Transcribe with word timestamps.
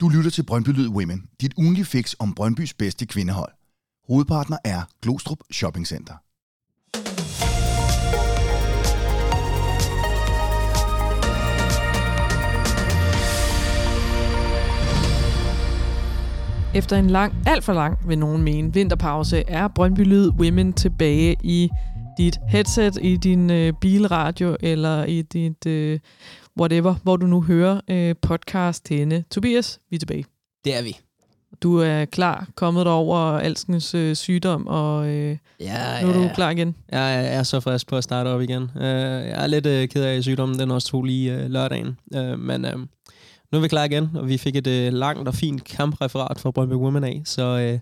Du 0.00 0.08
lytter 0.08 0.30
til 0.30 0.42
Brøndby 0.42 0.68
Lyd 0.68 0.88
Women, 0.88 1.24
dit 1.40 1.54
ugenlige 1.56 1.84
fix 1.84 2.14
om 2.18 2.34
Brøndbys 2.34 2.74
bedste 2.74 3.06
kvindehold. 3.06 3.52
Hovedpartner 4.08 4.56
er 4.64 4.82
Glostrup 5.02 5.38
Shopping 5.52 5.86
Center. 5.86 6.14
Efter 16.74 16.96
en 16.96 17.10
lang, 17.10 17.34
alt 17.46 17.64
for 17.64 17.72
lang, 17.72 18.08
vil 18.08 18.18
nogen 18.18 18.42
mene, 18.42 18.72
vinterpause, 18.72 19.42
er 19.48 19.68
Brøndby 19.68 20.00
Lyd 20.00 20.28
Women 20.28 20.72
tilbage 20.72 21.36
i 21.42 21.70
dit 22.18 22.38
headset, 22.48 22.98
i 23.02 23.16
din 23.16 23.50
øh, 23.50 23.72
bilradio 23.80 24.56
eller 24.60 25.04
i 25.04 25.22
dit 25.22 25.66
øh, 25.66 26.00
whatever, 26.60 26.94
hvor 27.02 27.16
du 27.16 27.26
nu 27.26 27.42
hører 27.42 27.80
øh, 27.90 28.14
podcast 28.22 28.88
henne. 28.88 29.24
Tobias, 29.30 29.80
vi 29.90 29.96
er 29.96 29.98
tilbage. 29.98 30.24
Det 30.64 30.76
er 30.78 30.82
vi. 30.82 30.96
Du 31.62 31.78
er 31.78 32.04
klar, 32.04 32.48
kommet 32.54 32.86
over 32.86 33.18
alskens 33.18 33.94
øh, 33.94 34.16
sygdom, 34.16 34.66
og 34.66 35.08
øh, 35.08 35.36
Ja, 35.60 36.02
nu 36.02 36.08
er 36.08 36.18
ja. 36.20 36.28
du 36.28 36.34
klar 36.34 36.50
igen. 36.50 36.76
Jeg 36.92 37.34
er 37.34 37.42
så 37.42 37.60
frisk 37.60 37.86
på 37.86 37.96
at 37.96 38.04
starte 38.04 38.28
op 38.28 38.40
igen. 38.40 38.62
Uh, 38.62 38.82
jeg 38.82 39.42
er 39.42 39.46
lidt 39.46 39.66
uh, 39.66 39.72
ked 39.72 40.04
af 40.04 40.22
sygdommen, 40.22 40.58
den 40.58 40.70
også 40.70 40.88
tog 40.88 41.04
lige 41.04 41.34
uh, 41.34 41.50
lørdagen. 41.50 41.98
Uh, 42.16 42.38
men 42.38 42.64
uh, 42.64 42.80
nu 43.52 43.58
er 43.58 43.60
vi 43.60 43.68
klar 43.68 43.84
igen, 43.84 44.08
og 44.14 44.28
vi 44.28 44.38
fik 44.38 44.56
et 44.56 44.66
uh, 44.66 44.98
langt 44.98 45.28
og 45.28 45.34
fint 45.34 45.64
kampreferat 45.64 46.40
fra 46.40 46.50
Brøndby 46.50 46.74
Women 46.74 47.04
af. 47.04 47.22
Så 47.24 47.54
uh, 47.54 47.80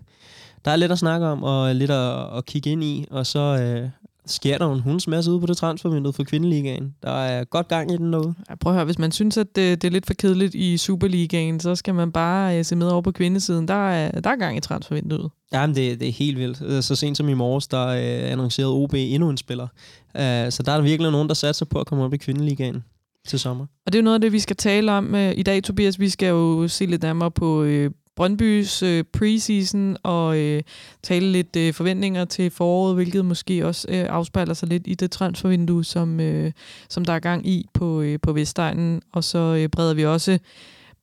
der 0.65 0.71
er 0.71 0.75
lidt 0.75 0.91
at 0.91 0.99
snakke 0.99 1.25
om, 1.25 1.43
og 1.43 1.75
lidt 1.75 1.91
at, 1.91 2.37
at 2.37 2.45
kigge 2.45 2.69
ind 2.69 2.83
i. 2.83 3.05
Og 3.11 3.25
så 3.25 3.39
uh, 3.83 3.89
sker 4.25 4.57
der 4.57 4.73
en 4.73 4.79
hunds 4.79 5.07
masse 5.07 5.31
ude 5.31 5.39
på 5.39 5.45
det 5.45 5.57
transfervindue 5.57 6.13
for 6.13 6.23
kvindeligaen. 6.23 6.95
Der 7.03 7.11
er 7.11 7.43
godt 7.43 7.67
gang 7.67 7.91
i 7.91 7.97
den 7.97 8.13
derude. 8.13 8.33
Ja, 8.49 8.55
prøv 8.55 8.71
at 8.71 8.75
høre, 8.75 8.85
hvis 8.85 8.99
man 8.99 9.11
synes, 9.11 9.37
at 9.37 9.55
det, 9.55 9.81
det 9.81 9.87
er 9.87 9.91
lidt 9.91 10.05
for 10.05 10.13
kedeligt 10.13 10.55
i 10.55 10.77
Superligaen, 10.77 11.59
så 11.59 11.75
skal 11.75 11.95
man 11.95 12.11
bare 12.11 12.57
øh, 12.57 12.65
se 12.65 12.75
med 12.75 12.87
over 12.87 13.01
på 13.01 13.11
kvindesiden. 13.11 13.67
Der 13.67 13.89
er, 13.89 14.21
der 14.21 14.29
er 14.29 14.35
gang 14.35 14.57
i 14.57 14.59
transfervinduet. 14.59 15.31
Jamen, 15.53 15.75
det, 15.75 15.99
det 15.99 16.07
er 16.07 16.11
helt 16.11 16.37
vildt. 16.37 16.61
Øh, 16.65 16.83
Så 16.83 16.95
sent 16.95 17.17
som 17.17 17.29
i 17.29 17.33
morges, 17.33 17.67
der 17.67 17.85
uh, 17.85 18.31
annoncerede 18.31 18.71
OB 18.71 18.93
endnu 18.93 19.29
en 19.29 19.37
spiller. 19.37 19.67
Uh, 20.15 20.19
så 20.49 20.63
der 20.65 20.71
er 20.71 20.75
der 20.75 20.81
virkelig 20.81 21.11
nogen, 21.11 21.27
der 21.27 21.33
satser 21.33 21.65
på 21.65 21.79
at 21.79 21.87
komme 21.87 22.03
op 22.03 22.13
i 22.13 22.17
kvindeligaen 22.17 22.83
til 23.27 23.39
sommer. 23.39 23.65
Og 23.85 23.93
det 23.93 23.95
er 23.95 24.01
jo 24.01 24.03
noget 24.03 24.15
af 24.15 24.21
det, 24.21 24.31
vi 24.31 24.39
skal 24.39 24.55
tale 24.55 24.91
om 24.91 25.15
øh, 25.15 25.33
i 25.37 25.43
dag, 25.43 25.63
Tobias. 25.63 25.99
Vi 25.99 26.09
skal 26.09 26.27
jo 26.27 26.67
se 26.67 26.85
lidt 26.85 27.01
nærmere 27.03 27.31
på 27.31 27.63
øh, 27.63 27.91
Brøndbys 28.15 28.83
øh, 28.83 29.03
preseason 29.13 29.97
og 30.03 30.37
øh, 30.37 30.61
tale 31.03 31.31
lidt 31.31 31.55
øh, 31.55 31.73
forventninger 31.73 32.25
til 32.25 32.51
foråret, 32.51 32.95
hvilket 32.95 33.25
måske 33.25 33.67
også 33.67 33.87
øh, 33.89 34.05
afspejler 34.09 34.53
sig 34.53 34.69
lidt 34.69 34.83
i 34.87 34.93
det 34.93 35.11
transfervindue, 35.11 35.85
som, 35.85 36.19
øh, 36.19 36.51
som 36.89 37.05
der 37.05 37.13
er 37.13 37.19
gang 37.19 37.47
i 37.47 37.67
på, 37.73 38.01
øh, 38.01 38.19
på 38.21 38.33
Vestegnen. 38.33 39.01
Og 39.13 39.23
så 39.23 39.39
øh, 39.39 39.69
breder 39.69 39.93
vi 39.93 40.05
også 40.05 40.39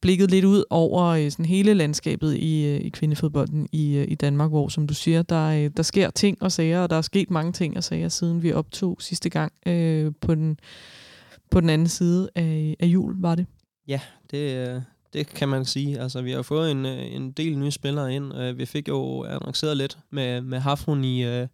blikket 0.02 0.30
lidt 0.30 0.44
ud 0.44 0.64
over 0.70 1.04
øh, 1.04 1.30
sådan 1.30 1.44
hele 1.44 1.74
landskabet 1.74 2.36
i, 2.36 2.66
øh, 2.66 2.80
i 2.80 2.88
kvindefodbolden 2.88 3.68
i, 3.72 3.96
øh, 3.96 4.06
i 4.08 4.14
Danmark, 4.14 4.50
hvor, 4.50 4.68
som 4.68 4.86
du 4.86 4.94
siger, 4.94 5.22
der, 5.22 5.46
øh, 5.64 5.70
der 5.76 5.82
sker 5.82 6.10
ting 6.10 6.42
og 6.42 6.52
sager, 6.52 6.80
og 6.80 6.90
der 6.90 6.96
er 6.96 7.02
sket 7.02 7.30
mange 7.30 7.52
ting 7.52 7.76
og 7.76 7.84
sager, 7.84 8.08
siden 8.08 8.42
vi 8.42 8.52
optog 8.52 8.96
sidste 9.00 9.30
gang 9.30 9.52
øh, 9.66 10.12
på, 10.20 10.34
den, 10.34 10.58
på 11.50 11.60
den 11.60 11.70
anden 11.70 11.88
side 11.88 12.30
af, 12.34 12.76
af 12.80 12.86
jul, 12.86 13.14
var 13.20 13.34
det. 13.34 13.46
Ja, 13.88 14.00
Det, 14.30 14.68
øh, 14.68 14.82
det 15.12 15.26
kan 15.26 15.48
man 15.48 15.64
sige. 15.64 16.00
Altså, 16.00 16.22
vi 16.22 16.32
har 16.32 16.42
fået 16.42 16.70
en, 16.70 16.86
øh, 16.86 17.14
en 17.14 17.32
del 17.32 17.58
nye 17.58 17.70
spillere 17.70 18.14
ind. 18.14 18.34
Øh, 18.34 18.58
vi 18.58 18.66
fik 18.66 18.88
jo 18.88 19.24
annonceret 19.24 19.76
lidt 19.76 19.98
med, 20.10 20.40
med 20.40 20.58
Hafrun 20.58 21.04
i, 21.04 21.24
øh, 21.24 21.46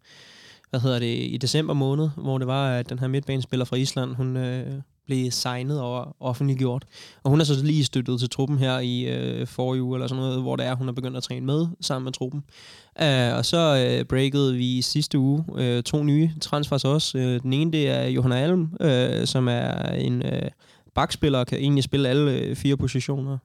hvad 0.69 0.79
hedder 0.79 0.99
det, 0.99 1.31
i 1.31 1.37
december 1.41 1.73
måned, 1.73 2.09
hvor 2.17 2.37
det 2.37 2.47
var, 2.47 2.71
at 2.71 2.89
den 2.89 2.99
her 2.99 3.07
midtbanespiller 3.07 3.65
fra 3.65 3.75
Island, 3.75 4.15
hun 4.15 4.37
øh, 4.37 4.81
blev 5.05 5.31
signet 5.31 5.81
og 5.81 6.15
offentliggjort. 6.19 6.85
Og 7.23 7.29
hun 7.29 7.39
er 7.39 7.43
så 7.43 7.63
lige 7.63 7.83
støttet 7.83 8.19
til 8.19 8.29
truppen 8.29 8.57
her 8.57 8.79
i 8.79 9.03
øh, 9.03 9.47
forrige 9.47 9.83
uge, 9.83 9.95
eller 9.97 10.07
sådan 10.07 10.23
noget, 10.23 10.41
hvor 10.41 10.55
det 10.55 10.65
er, 10.65 10.75
hun 10.75 10.87
er 10.87 10.91
begyndt 10.91 11.17
at 11.17 11.23
træne 11.23 11.45
med 11.45 11.67
sammen 11.81 12.03
med 12.03 12.13
truppen. 12.13 12.43
Uh, 13.01 13.37
og 13.37 13.45
så 13.45 13.87
øh, 13.87 14.05
breakede 14.05 14.53
vi 14.53 14.81
sidste 14.81 15.19
uge 15.19 15.45
øh, 15.57 15.83
to 15.83 16.03
nye 16.03 16.31
transfers 16.41 16.85
også. 16.85 17.17
Øh, 17.17 17.41
den 17.41 17.53
ene, 17.53 17.71
det 17.71 17.89
er 17.89 18.07
Johanna 18.07 18.39
Alm, 18.39 18.73
øh, 18.81 19.27
som 19.27 19.47
er 19.47 19.91
en 19.91 20.25
øh, 20.25 20.49
bakspiller 20.95 21.39
og 21.39 21.47
kan 21.47 21.57
egentlig 21.57 21.83
spille 21.83 22.09
alle 22.09 22.31
øh, 22.31 22.55
fire 22.55 22.77
positioner. 22.77 23.37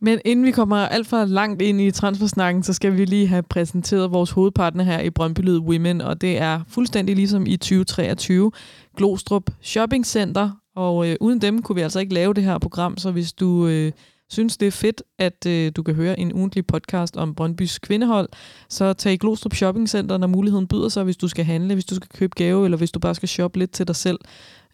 Men 0.00 0.18
inden 0.24 0.46
vi 0.46 0.50
kommer 0.50 0.76
alt 0.76 1.06
for 1.06 1.24
langt 1.24 1.62
ind 1.62 1.80
i 1.80 1.90
transfersnakken, 1.90 2.62
så 2.62 2.72
skal 2.72 2.96
vi 2.96 3.04
lige 3.04 3.26
have 3.26 3.42
præsenteret 3.42 4.12
vores 4.12 4.30
hovedpartner 4.30 4.84
her 4.84 5.00
i 5.00 5.10
Brøndby 5.10 5.40
Lyd 5.40 5.58
Women, 5.58 6.00
og 6.00 6.20
det 6.20 6.38
er 6.38 6.60
fuldstændig 6.68 7.16
ligesom 7.16 7.46
i 7.46 7.56
2023, 7.56 8.52
Glostrup 8.96 9.50
Shopping 9.62 10.06
Center, 10.06 10.50
og 10.76 11.08
øh, 11.08 11.16
uden 11.20 11.40
dem 11.40 11.62
kunne 11.62 11.76
vi 11.76 11.82
altså 11.82 12.00
ikke 12.00 12.14
lave 12.14 12.34
det 12.34 12.44
her 12.44 12.58
program, 12.58 12.96
så 12.98 13.10
hvis 13.10 13.32
du 13.32 13.66
øh, 13.66 13.92
synes, 14.30 14.56
det 14.56 14.68
er 14.68 14.72
fedt, 14.72 15.02
at 15.18 15.46
øh, 15.46 15.72
du 15.76 15.82
kan 15.82 15.94
høre 15.94 16.20
en 16.20 16.32
ugentlig 16.32 16.66
podcast 16.66 17.16
om 17.16 17.34
Brøndbys 17.34 17.78
kvindehold, 17.78 18.28
så 18.68 18.92
tag 18.92 19.12
i 19.12 19.16
Glostrup 19.16 19.54
Shopping 19.54 19.88
Center, 19.88 20.16
når 20.16 20.26
muligheden 20.26 20.66
byder 20.66 20.88
sig, 20.88 21.04
hvis 21.04 21.16
du 21.16 21.28
skal 21.28 21.44
handle, 21.44 21.74
hvis 21.74 21.84
du 21.84 21.94
skal 21.94 22.08
købe 22.08 22.32
gave, 22.36 22.64
eller 22.64 22.78
hvis 22.78 22.90
du 22.90 22.98
bare 22.98 23.14
skal 23.14 23.28
shoppe 23.28 23.58
lidt 23.58 23.70
til 23.70 23.86
dig 23.86 23.96
selv. 23.96 24.18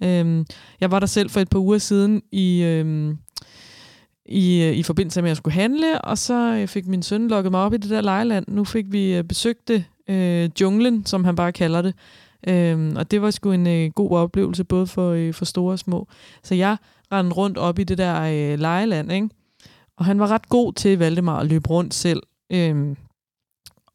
Øhm, 0.02 0.46
jeg 0.80 0.90
var 0.90 0.98
der 0.98 1.06
selv 1.06 1.30
for 1.30 1.40
et 1.40 1.48
par 1.48 1.58
uger 1.58 1.78
siden 1.78 2.22
i... 2.32 2.62
Øh, 2.62 3.14
i, 4.26 4.62
øh, 4.62 4.76
i 4.76 4.82
forbindelse 4.82 5.22
med, 5.22 5.28
at 5.28 5.30
jeg 5.30 5.36
skulle 5.36 5.54
handle, 5.54 6.00
og 6.00 6.18
så 6.18 6.34
øh, 6.34 6.68
fik 6.68 6.86
min 6.86 7.02
søn 7.02 7.28
lukket 7.28 7.52
mig 7.52 7.60
op 7.60 7.74
i 7.74 7.76
det 7.76 7.90
der 7.90 8.00
lejeland. 8.00 8.44
Nu 8.48 8.64
fik 8.64 8.84
vi 8.88 9.14
øh, 9.16 9.24
besøgt 9.24 9.68
det, 9.68 9.84
øh, 10.08 10.50
junglen, 10.60 11.06
som 11.06 11.24
han 11.24 11.36
bare 11.36 11.52
kalder 11.52 11.82
det. 11.82 11.94
Øhm, 12.48 12.96
og 12.96 13.10
det 13.10 13.22
var 13.22 13.30
sgu 13.30 13.52
en 13.52 13.66
øh, 13.66 13.90
god 13.90 14.10
oplevelse, 14.10 14.64
både 14.64 14.86
for, 14.86 15.10
øh, 15.10 15.34
for 15.34 15.44
store 15.44 15.72
og 15.72 15.78
små. 15.78 16.06
Så 16.42 16.54
jeg 16.54 16.76
rendte 17.12 17.36
rundt 17.36 17.58
op 17.58 17.78
i 17.78 17.84
det 17.84 17.98
der 17.98 18.22
øh, 18.22 18.58
lejeland, 18.58 19.12
ikke? 19.12 19.28
Og 19.96 20.04
han 20.04 20.18
var 20.18 20.28
ret 20.28 20.48
god 20.48 20.72
til, 20.72 20.98
Valdemar, 20.98 21.40
at 21.40 21.46
løbe 21.46 21.70
rundt 21.70 21.94
selv. 21.94 22.22
Øhm, 22.52 22.96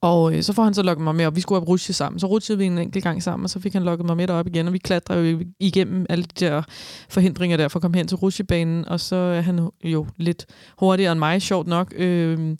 og 0.01 0.35
øh, 0.35 0.43
så 0.43 0.53
får 0.53 0.63
han 0.63 0.73
så 0.73 0.83
lukket 0.83 1.03
mig 1.03 1.15
med, 1.15 1.25
og 1.25 1.35
vi 1.35 1.41
skulle 1.41 1.61
have 1.61 1.67
rushe 1.67 1.93
sammen. 1.93 2.19
Så 2.19 2.27
rutsjede 2.27 2.59
vi 2.59 2.65
en 2.65 2.77
enkelt 2.77 3.03
gang 3.03 3.23
sammen, 3.23 3.43
og 3.43 3.49
så 3.49 3.59
fik 3.59 3.73
han 3.73 3.83
lukket 3.83 4.05
mig 4.05 4.17
med 4.17 4.29
op 4.29 4.47
igen, 4.47 4.67
og 4.67 4.73
vi 4.73 4.77
klatrede 4.77 5.29
jo 5.29 5.39
igennem 5.59 6.05
alle 6.09 6.23
de 6.23 6.45
der 6.45 6.61
forhindringer 7.09 7.57
der 7.57 7.67
for 7.67 7.79
at 7.79 7.81
komme 7.81 7.97
hen 7.97 8.07
til 8.07 8.17
rutsjebanen, 8.17 8.85
og 8.85 8.99
så 8.99 9.15
er 9.15 9.41
han 9.41 9.69
jo 9.83 10.07
lidt 10.17 10.45
hurtigere 10.79 11.11
end 11.11 11.19
mig, 11.19 11.41
sjovt 11.41 11.67
nok, 11.67 11.93
øh, 11.95 12.57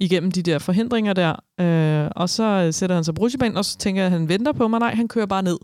igennem 0.00 0.30
de 0.30 0.42
der 0.42 0.58
forhindringer 0.58 1.12
der. 1.12 1.36
Øh, 1.60 2.10
og 2.16 2.28
så 2.28 2.44
øh, 2.44 2.72
sætter 2.72 2.96
han 2.96 3.04
sig 3.04 3.14
på 3.14 3.22
rutsjebanen, 3.22 3.56
og 3.56 3.64
så 3.64 3.78
tænker 3.78 4.02
jeg, 4.02 4.06
at 4.06 4.18
han 4.18 4.28
venter 4.28 4.52
på 4.52 4.68
mig. 4.68 4.80
Nej, 4.80 4.94
han 4.94 5.08
kører 5.08 5.26
bare 5.26 5.42
ned. 5.42 5.58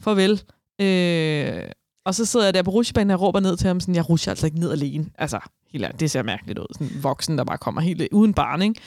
Farvel. 0.00 0.42
Øh, 0.80 1.64
og 2.04 2.14
så 2.14 2.24
sidder 2.24 2.46
jeg 2.46 2.54
der 2.54 2.62
på 2.62 2.70
rutsjebanen, 2.70 3.10
og 3.10 3.12
jeg 3.12 3.20
råber 3.20 3.40
ned 3.40 3.56
til 3.56 3.66
ham, 3.66 3.80
sådan, 3.80 3.94
jeg 3.94 4.08
rusher 4.08 4.32
altså 4.32 4.46
ikke 4.46 4.60
ned 4.60 4.72
alene. 4.72 5.06
Altså, 5.18 5.38
helt 5.72 6.00
det 6.00 6.10
ser 6.10 6.22
mærkeligt 6.22 6.58
ud. 6.58 6.66
Sådan 6.72 6.86
en 6.86 7.02
voksen, 7.02 7.38
der 7.38 7.44
bare 7.44 7.58
kommer 7.58 7.80
helt 7.80 8.00
øh, 8.00 8.08
uden 8.12 8.34
barn, 8.34 8.62
ikke? 8.62 8.80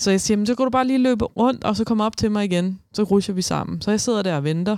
Så 0.00 0.10
jeg 0.10 0.20
siger, 0.20 0.36
"Men 0.36 0.46
så 0.46 0.54
kan 0.54 0.64
du 0.64 0.70
bare 0.70 0.86
lige 0.86 0.98
løbe 0.98 1.24
rundt, 1.24 1.64
og 1.64 1.76
så 1.76 1.84
komme 1.84 2.04
op 2.04 2.16
til 2.16 2.30
mig 2.30 2.44
igen. 2.44 2.80
Så 2.92 3.02
rusher 3.02 3.34
vi 3.34 3.42
sammen. 3.42 3.80
Så 3.80 3.90
jeg 3.90 4.00
sidder 4.00 4.22
der 4.22 4.36
og 4.36 4.44
venter 4.44 4.76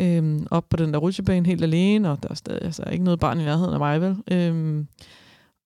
øhm, 0.00 0.46
op 0.50 0.64
på 0.70 0.76
den 0.76 0.92
der 0.92 0.98
rutsjebane 0.98 1.46
helt 1.46 1.62
alene, 1.62 2.10
og 2.10 2.22
der 2.22 2.28
er 2.28 2.34
stadig 2.34 2.62
altså, 2.62 2.82
ikke 2.92 3.04
noget 3.04 3.20
barn 3.20 3.40
i 3.40 3.44
nærheden 3.44 3.72
af 3.72 3.78
mig, 3.78 4.00
vel? 4.00 4.16
Øhm, 4.32 4.86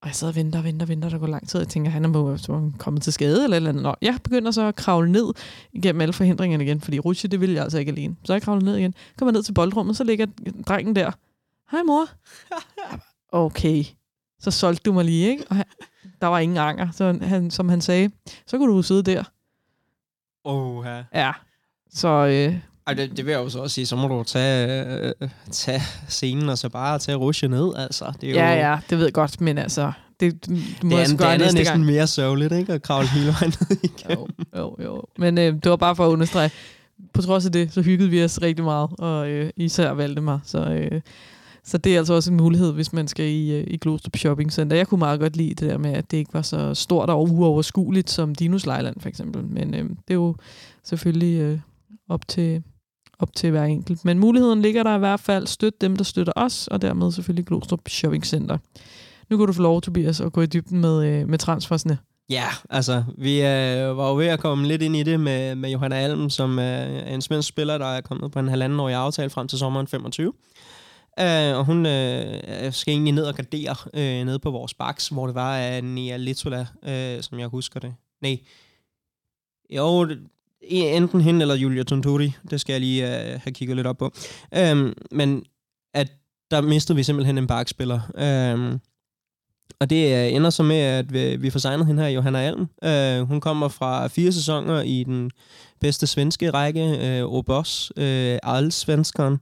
og 0.03 0.09
jeg 0.09 0.15
sidder 0.15 0.33
og 0.33 0.37
venter 0.37 0.59
og 0.59 0.65
venter 0.65 0.85
og 0.85 0.89
venter, 0.89 1.09
der 1.09 1.19
går 1.19 1.27
lang 1.27 1.49
tid, 1.49 1.61
og 1.61 1.65
jeg 1.65 1.69
tænker, 1.69 1.91
han 1.91 2.05
er 2.05 2.09
må- 2.09 2.73
kommet 2.79 3.03
til 3.03 3.13
skade 3.13 3.45
eller 3.45 3.57
eller 3.57 3.69
andet. 3.71 3.83
Nå, 3.83 3.95
jeg 4.03 4.19
begynder 4.25 4.51
så 4.51 4.63
at 4.67 4.77
kravle 4.77 5.13
ned 5.13 5.25
igennem 5.73 6.01
alle 6.01 6.13
forhindringerne 6.13 6.65
igen, 6.65 6.81
fordi 6.81 6.99
rutsje, 6.99 7.29
det 7.29 7.41
vil 7.41 7.51
jeg 7.53 7.63
altså 7.63 7.79
ikke 7.79 7.93
alene. 7.93 8.17
Så 8.25 8.33
jeg 8.33 8.43
kravler 8.43 8.65
ned 8.65 8.77
igen, 8.77 8.95
kommer 9.19 9.33
ned 9.33 9.43
til 9.43 9.53
boldrummet, 9.53 9.97
så 9.97 10.05
ligger 10.05 10.27
drengen 10.69 10.97
der. 10.97 11.11
Hej 11.71 11.83
mor. 11.83 12.05
Okay, 13.35 13.85
så 14.41 14.51
solgte 14.51 14.83
du 14.83 14.93
mig 14.93 15.05
lige, 15.05 15.31
ikke? 15.31 15.45
Og 15.51 15.57
han, 15.57 15.65
der 16.22 16.28
var 16.28 16.38
ingen 16.38 16.59
anger, 16.59 16.88
så 16.93 17.19
han, 17.22 17.50
som 17.50 17.69
han 17.69 17.81
sagde, 17.81 18.10
så 18.47 18.59
kunne 18.59 18.72
du 18.77 18.83
sidde 18.83 19.03
der. 19.03 19.25
Oh, 20.44 20.84
ja. 20.87 21.03
Ja, 21.15 21.33
så 21.94 22.09
øh, 22.09 22.55
Ej, 22.87 22.94
det, 22.94 23.16
det 23.16 23.27
vil 23.27 23.33
jeg 23.33 23.38
jo 23.41 23.49
så 23.49 23.59
også 23.59 23.75
sige, 23.75 23.87
så 23.87 23.97
må 23.97 24.09
du 24.09 24.22
tage, 24.22 24.84
øh, 25.22 25.28
tage 25.50 25.82
scenen 26.09 26.49
og 26.49 26.59
så 26.59 26.69
bare 26.69 26.99
tage 26.99 27.16
rushe 27.16 27.49
ned, 27.49 27.72
altså. 27.77 28.12
Det 28.21 28.28
er 28.28 28.32
jo, 28.32 28.38
ja, 28.38 28.71
ja, 28.71 28.78
det 28.91 28.99
ved 28.99 29.05
jeg 29.05 29.12
godt, 29.15 29.41
men 29.41 29.59
altså, 29.59 29.93
det, 30.21 30.47
du, 30.47 30.50
må 30.82 30.91
Det 30.91 30.99
også 31.00 31.11
det 31.12 31.19
gøre 31.19 31.35
andet 31.35 31.47
er 31.47 31.52
næste 31.52 31.58
næsten 31.58 31.75
gang. 31.79 31.85
mere 31.87 32.06
sørgeligt, 32.06 32.52
ikke? 32.52 32.73
At 32.73 32.82
kravle 32.82 33.08
hele 33.08 33.26
vejen 33.26 33.52
ned 33.61 33.76
igen. 33.82 34.11
Jo, 34.11 34.29
jo, 34.56 34.76
jo. 34.85 35.02
Men 35.19 35.38
øh, 35.38 35.55
det 35.55 35.70
var 35.70 35.76
bare 35.76 35.97
for 35.97 36.06
at 36.06 36.11
understrege, 36.11 36.50
på 37.12 37.23
trods 37.23 37.47
af 37.47 37.52
det, 37.52 37.73
så 37.73 37.82
hyggede 37.82 38.11
vi 38.11 38.25
os 38.25 38.43
rigtig 38.43 38.64
meget, 38.64 38.91
og 38.99 39.29
øh, 39.29 39.50
især 39.56 39.91
Valdemar. 39.91 40.41
Så, 40.44 40.58
øh, 40.58 41.00
så 41.64 41.79
det 41.79 41.94
er 41.94 41.99
altså 41.99 42.14
også 42.14 42.31
en 42.31 42.37
mulighed, 42.37 42.73
hvis 42.73 42.93
man 42.93 43.09
skal 43.09 43.26
i, 43.26 43.53
øh, 43.53 43.64
i 43.67 43.76
Glostrup 43.76 44.17
Shopping 44.17 44.53
Center. 44.53 44.76
Jeg 44.76 44.88
kunne 44.88 44.99
meget 44.99 45.20
godt 45.20 45.37
lide 45.37 45.55
det 45.55 45.70
der 45.70 45.79
med, 45.79 45.93
at 45.93 46.11
det 46.11 46.17
ikke 46.17 46.35
var 46.35 46.43
så 46.43 46.75
stort 46.75 47.11
og 47.11 47.23
uoverskueligt 47.23 48.11
som 48.11 48.35
Dinos 48.35 48.67
Lejland 48.67 49.00
for 49.00 49.09
eksempel. 49.09 49.44
Men 49.44 49.75
øh, 49.75 49.85
det 49.85 50.11
er 50.11 50.14
jo 50.14 50.37
selvfølgelig 50.85 51.41
øh, 51.41 51.59
op 52.09 52.29
til 52.29 52.62
op 53.19 53.35
til 53.35 53.50
hver 53.50 53.64
enkelt. 53.64 54.05
Men 54.05 54.19
muligheden 54.19 54.62
ligger 54.62 54.82
der 54.82 54.97
i 54.97 54.99
hvert 54.99 55.20
fald. 55.20 55.47
Støt 55.47 55.81
dem, 55.81 55.97
der 55.97 56.05
støtter 56.05 56.32
os, 56.37 56.69
og 56.69 56.82
dermed 56.82 57.12
selvfølgelig 57.12 57.47
Glostrup 57.47 57.88
Shopping 57.88 58.26
Center. 58.26 58.59
Nu 59.31 59.37
kan 59.37 59.47
du 59.47 59.53
få 59.53 59.62
lov, 59.62 59.82
Tobias, 59.82 60.20
at 60.20 60.32
gå 60.32 60.41
i 60.41 60.47
dybden 60.47 60.81
med, 60.81 61.05
øh, 61.06 61.29
med 61.29 61.38
transfersene. 61.38 61.99
Ja, 62.31 62.47
altså, 62.70 63.05
vi 63.19 63.41
øh, 63.41 63.97
var 63.97 64.09
jo 64.09 64.17
ved 64.17 64.26
at 64.26 64.41
komme 64.41 64.67
lidt 64.69 64.82
ind 64.82 64.97
i 64.97 65.03
det 65.03 65.20
med, 65.20 65.55
med 65.55 65.70
Johanna 65.70 65.97
Alm, 65.97 66.31
som 66.31 66.59
øh, 66.59 66.64
er 66.64 67.14
en 67.14 67.23
svensk 67.23 67.49
spiller, 67.49 67.79
der 67.79 67.87
er 67.87 68.00
kommet 68.00 68.32
på 68.32 68.38
en 68.38 68.49
halvanden 68.49 68.81
år 68.81 68.88
i 68.88 68.93
aftale 68.93 69.31
frem 69.31 69.49
til 69.49 69.59
sommeren 69.59 69.87
25. 69.87 70.32
Uh, 71.20 71.59
og 71.59 71.64
hun 71.64 71.79
uh, 71.79 72.73
skal 72.73 72.93
egentlig 72.93 73.12
ned 73.12 73.25
og 73.25 73.35
gardere 73.35 73.76
uh, 73.94 74.26
nede 74.26 74.38
på 74.38 74.50
vores 74.50 74.75
baks, 74.75 75.09
hvor 75.09 75.26
det 75.26 75.35
var 75.35 75.56
af 75.56 75.82
uh, 75.82 75.88
Nia 75.88 76.17
Litola, 76.17 76.61
uh, 76.61 77.23
som 77.23 77.38
jeg 77.38 77.49
husker 77.49 77.81
det. 77.81 77.94
Nej. 78.23 78.38
Jo, 79.70 80.09
enten 80.62 81.20
hende 81.20 81.41
eller 81.41 81.55
Julia 81.55 81.82
Tonturi. 81.82 82.32
Det 82.50 82.61
skal 82.61 82.73
jeg 82.73 82.81
lige 82.81 83.05
uh, 83.05 83.41
have 83.43 83.53
kigget 83.53 83.76
lidt 83.76 83.87
op 83.87 83.99
på. 83.99 84.12
Um, 84.73 84.94
men 85.11 85.44
at 85.94 86.09
der 86.50 86.61
mistede 86.61 86.97
vi 86.97 87.03
simpelthen 87.03 87.38
en 87.38 87.47
bakspiller. 87.47 88.00
Um, 88.55 88.81
og 89.81 89.91
det 89.91 90.29
uh, 90.29 90.37
ender 90.37 90.50
så 90.50 90.62
med, 90.62 90.76
at 90.76 91.12
vi, 91.12 91.37
vi 91.37 91.50
får 91.50 91.59
signet 91.59 91.87
hende 91.87 92.03
her, 92.03 92.09
Johanna 92.09 92.41
Alm. 92.41 92.69
Uh, 92.87 93.29
hun 93.29 93.41
kommer 93.41 93.69
fra 93.69 94.06
fire 94.06 94.32
sæsoner 94.32 94.82
i 94.82 95.05
den 95.05 95.31
bedste 95.81 96.06
svenske 96.06 96.50
række, 96.50 97.23
uh, 97.25 97.35
Obos, 97.35 97.93
uh, 97.97 98.03
Allsvenskeren. 98.43 99.38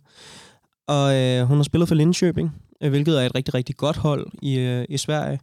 Og 0.90 1.16
øh, 1.16 1.42
hun 1.46 1.56
har 1.56 1.64
spillet 1.64 1.88
for 1.88 1.94
Linköping, 1.94 2.50
øh, 2.82 2.90
hvilket 2.90 3.22
er 3.22 3.26
et 3.26 3.34
rigtig, 3.34 3.54
rigtig 3.54 3.76
godt 3.76 3.96
hold 3.96 4.26
i, 4.42 4.58
øh, 4.58 4.84
i 4.88 4.96
Sverige. 4.96 5.40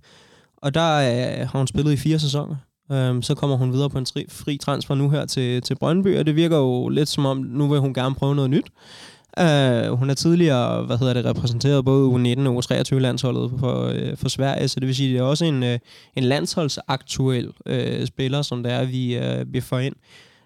Og 0.57 0.73
der 0.73 0.97
øh, 0.97 1.47
har 1.49 1.57
hun 1.59 1.67
spillet 1.67 1.93
i 1.93 1.97
fire 1.97 2.19
sæsoner. 2.19 2.55
Øhm, 2.91 3.21
så 3.21 3.35
kommer 3.35 3.57
hun 3.57 3.73
videre 3.73 3.89
på 3.89 3.97
en 3.97 4.05
tri- 4.09 4.29
fri 4.29 4.57
transfer 4.57 4.95
nu 4.95 5.09
her 5.09 5.25
til, 5.25 5.61
til 5.61 5.75
Brøndby, 5.75 6.17
og 6.17 6.25
det 6.25 6.35
virker 6.35 6.57
jo 6.57 6.89
lidt 6.89 7.09
som 7.09 7.25
om, 7.25 7.37
nu 7.37 7.67
vil 7.67 7.79
hun 7.79 7.93
gerne 7.93 8.15
prøve 8.15 8.35
noget 8.35 8.49
nyt. 8.49 8.65
Øh, 9.39 9.91
hun 9.91 10.09
er 10.09 10.13
tidligere 10.13 10.83
hvad 10.83 10.97
hedder 10.97 11.13
det, 11.13 11.25
repræsenteret 11.25 11.85
både 11.85 12.09
U19 12.09 12.47
og 12.47 12.63
U23-landsholdet 12.63 13.51
for, 13.59 13.83
øh, 13.93 14.17
for 14.17 14.29
Sverige, 14.29 14.67
så 14.67 14.79
det 14.79 14.87
vil 14.87 14.95
sige, 14.95 15.09
at 15.09 15.13
det 15.13 15.19
er 15.19 15.23
også 15.23 15.45
en, 15.45 15.63
øh, 15.63 15.79
en 16.15 16.23
landsholdsaktuel 16.23 17.51
øh, 17.65 18.07
spiller, 18.07 18.41
som 18.41 18.63
der 18.63 18.69
er, 18.69 18.85
vi, 18.85 19.17
øh, 19.17 19.53
vi 19.53 19.61
får 19.61 19.79
ind. 19.79 19.95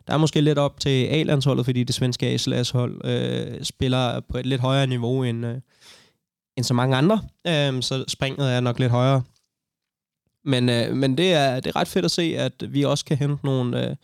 Der 0.07 0.13
er 0.13 0.17
måske 0.17 0.41
lidt 0.41 0.57
op 0.57 0.79
til 0.79 1.05
A-landsholdet, 1.05 1.65
fordi 1.65 1.83
det 1.83 1.95
svenske 1.95 2.27
A-landshold 2.27 3.01
øh, 3.05 3.63
spiller 3.63 4.19
på 4.19 4.37
et 4.37 4.45
lidt 4.45 4.61
højere 4.61 4.87
niveau 4.87 5.23
end, 5.23 5.45
øh, 5.45 5.55
end 6.57 6.65
så 6.65 6.73
mange 6.73 6.95
andre, 6.97 7.21
Øh, 7.47 7.81
så 7.81 8.05
springet 8.07 8.53
er 8.53 8.59
nok 8.59 8.79
lidt 8.79 8.91
højere. 8.91 9.21
Men, 10.45 10.69
øh, 10.69 10.95
men 10.95 11.17
det, 11.17 11.33
er, 11.33 11.59
det 11.59 11.69
er 11.69 11.75
ret 11.75 11.87
fedt 11.87 12.05
at 12.05 12.11
se, 12.11 12.35
at 12.37 12.73
vi 12.73 12.83
også 12.83 13.05
kan 13.05 13.17
hente 13.17 13.45
nogle... 13.45 13.89
øh, 13.89 13.95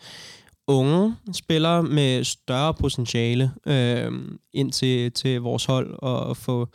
unge 0.67 1.15
spillere 1.33 1.83
med 1.83 2.23
større 2.23 2.73
potentiale 2.73 3.51
øh, 3.65 4.11
ind 4.53 4.71
til, 4.71 5.11
til 5.11 5.41
vores 5.41 5.65
hold 5.65 5.95
og 6.00 6.38
få 6.38 6.67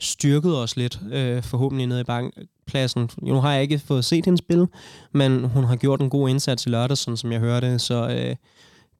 styrket 0.00 0.58
os 0.58 0.76
lidt, 0.76 1.00
øh, 1.12 1.42
forhåbentlig 1.42 1.86
nede 1.86 2.00
i 2.00 2.04
bankpladsen. 2.04 3.10
Nu 3.22 3.40
har 3.40 3.52
jeg 3.52 3.62
ikke 3.62 3.78
fået 3.78 4.04
set 4.04 4.24
hende 4.24 4.38
spille, 4.38 4.68
men 5.12 5.44
hun 5.44 5.64
har 5.64 5.76
gjort 5.76 6.00
en 6.00 6.10
god 6.10 6.28
indsats 6.28 6.66
i 6.66 6.68
lørdag, 6.68 6.98
sådan 6.98 7.16
som 7.16 7.32
jeg 7.32 7.40
hørte, 7.40 7.78
så 7.78 8.08
øh, 8.08 8.36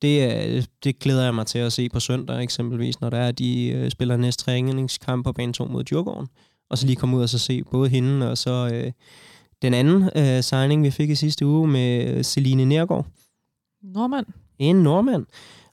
det, 0.02 0.68
det 0.84 0.98
glæder 0.98 1.24
jeg 1.24 1.34
mig 1.34 1.46
til 1.46 1.58
at 1.58 1.72
se 1.72 1.88
på 1.88 2.00
søndag 2.00 2.42
eksempelvis, 2.42 3.00
når 3.00 3.10
der 3.10 3.18
er, 3.18 3.32
de 3.32 3.68
øh, 3.68 3.90
spiller 3.90 4.16
næste 4.16 4.44
træningskamp 4.44 5.24
på 5.24 5.32
bane 5.32 5.52
2 5.52 5.64
mod 5.64 5.84
Djurgården, 5.84 6.28
og 6.70 6.78
så 6.78 6.86
lige 6.86 6.96
komme 6.96 7.16
ud 7.16 7.22
og 7.22 7.28
så 7.28 7.38
se 7.38 7.64
både 7.64 7.88
hende 7.88 8.30
og 8.30 8.38
så 8.38 8.70
øh, 8.72 8.92
den 9.62 9.74
anden 9.74 10.10
øh, 10.16 10.42
signing, 10.42 10.82
vi 10.82 10.90
fik 10.90 11.10
i 11.10 11.14
sidste 11.14 11.46
uge 11.46 11.68
med 11.68 12.24
Celine 12.24 12.64
Nergård, 12.64 13.06
Nordmand. 13.82 14.26
En 14.58 14.76
nordmand. 14.76 15.26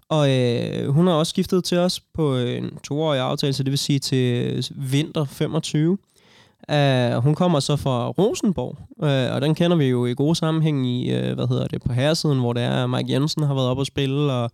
Og 0.10 0.32
øh, 0.32 0.90
hun 0.90 1.08
har 1.08 1.14
også 1.14 1.30
skiftet 1.30 1.64
til 1.64 1.78
os 1.78 2.00
på 2.00 2.38
en 2.38 2.78
toårig 2.84 3.20
aftale, 3.20 3.54
så 3.54 3.64
det 3.64 3.72
vil 3.72 3.78
sige 3.78 4.00
til 4.00 4.72
vinter 4.76 5.26
25. 5.26 5.98
Uh, 6.72 7.24
hun 7.24 7.36
kommer 7.36 7.60
så 7.60 7.76
fra 7.76 8.10
Rosenborg, 8.10 8.78
uh, 8.98 9.36
og 9.36 9.42
den 9.42 9.56
kender 9.56 9.78
vi 9.78 9.86
jo 9.86 10.06
i 10.06 10.14
gode 10.14 10.36
sammenhæng 10.36 10.88
i, 10.88 11.16
uh, 11.16 11.34
hvad 11.34 11.48
hedder 11.48 11.68
det, 11.68 11.82
på 11.82 11.94
herresiden, 11.94 12.40
hvor 12.40 12.54
det 12.54 12.64
er, 12.64 12.88
Mike 12.88 13.14
Jensen 13.14 13.44
har 13.44 13.54
været 13.54 13.68
op 13.68 13.78
og 13.78 13.86
spille, 13.86 14.34
og 14.34 14.52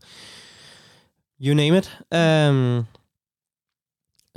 you 1.41 1.55
name 1.55 1.77
it. 1.77 1.99
Um, 2.15 2.85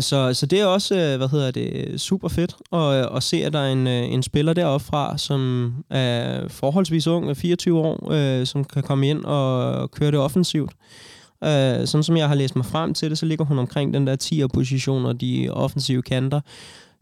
så, 0.01 0.35
så 0.35 0.47
det 0.47 0.61
er 0.61 0.67
også, 0.67 0.95
hvad 1.17 1.29
hedder 1.29 1.51
det, 1.51 2.01
super 2.01 2.29
fedt 2.29 2.57
at, 2.73 3.17
at 3.17 3.23
se, 3.23 3.45
at 3.45 3.53
der 3.53 3.59
er 3.59 3.73
en, 3.73 3.87
en 3.87 4.23
spiller 4.23 4.53
deroppe 4.53 4.87
fra, 4.87 5.19
som 5.19 5.73
er 5.91 6.49
forholdsvis 6.49 7.07
ung, 7.07 7.37
24 7.37 7.79
år, 7.79 8.13
øh, 8.13 8.47
som 8.47 8.65
kan 8.65 8.83
komme 8.83 9.09
ind 9.09 9.25
og 9.25 9.91
køre 9.91 10.11
det 10.11 10.19
offensivt. 10.19 10.73
Uh, 11.41 11.49
sådan 11.85 12.03
som 12.03 12.17
jeg 12.17 12.29
har 12.29 12.35
læst 12.35 12.57
mig 12.57 12.67
frem 12.67 12.95
til 12.95 13.11
det, 13.11 13.19
så 13.19 13.27
ligger 13.27 13.45
hun 13.45 13.59
omkring 13.59 13.95
den 13.95 14.07
der 14.07 14.17
10'er 14.23 14.47
position 14.55 15.07
og 15.07 15.21
de 15.21 15.49
offensive 15.51 16.03
kanter. 16.03 16.41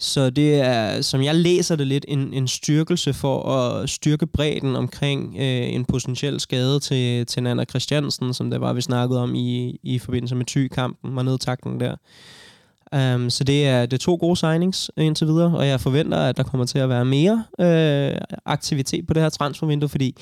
Så 0.01 0.31
det 0.31 0.55
er, 0.55 1.01
som 1.01 1.23
jeg 1.23 1.35
læser 1.35 1.77
det 1.77 1.87
lidt, 1.87 2.05
en, 2.09 2.35
en 2.35 2.49
styrkelse 2.49 3.13
for 3.13 3.43
at 3.53 3.91
styrke 3.91 4.27
bredden 4.27 4.77
omkring 4.77 5.37
øh, 5.39 5.75
en 5.75 5.85
potentiel 5.85 6.41
skade 6.41 6.81
til, 6.81 7.27
til 7.27 7.43
Nana 7.43 7.65
Christiansen, 7.65 8.35
som 8.35 8.51
det 8.51 8.61
var, 8.61 8.73
vi 8.73 8.81
snakkede 8.81 9.23
om 9.23 9.35
i, 9.35 9.79
i 9.83 9.99
forbindelse 9.99 10.35
med 10.35 10.45
Thy-kampen, 10.47 11.17
var 11.17 11.23
nedtakten 11.23 11.81
der. 11.81 11.95
Um, 13.15 13.31
så 13.31 13.45
det 13.45 13.67
er, 13.67 13.87
det 13.87 13.93
er 13.93 13.99
to 13.99 14.17
gode 14.21 14.37
signings 14.37 14.91
indtil 14.97 15.27
videre, 15.27 15.57
og 15.57 15.67
jeg 15.67 15.81
forventer, 15.81 16.19
at 16.19 16.37
der 16.37 16.43
kommer 16.43 16.67
til 16.67 16.79
at 16.79 16.89
være 16.89 17.05
mere 17.05 17.45
øh, 17.61 18.21
aktivitet 18.45 19.07
på 19.07 19.15
det 19.15 19.23
her 19.23 19.29
transfervindue, 19.29 19.89
fordi 19.89 20.17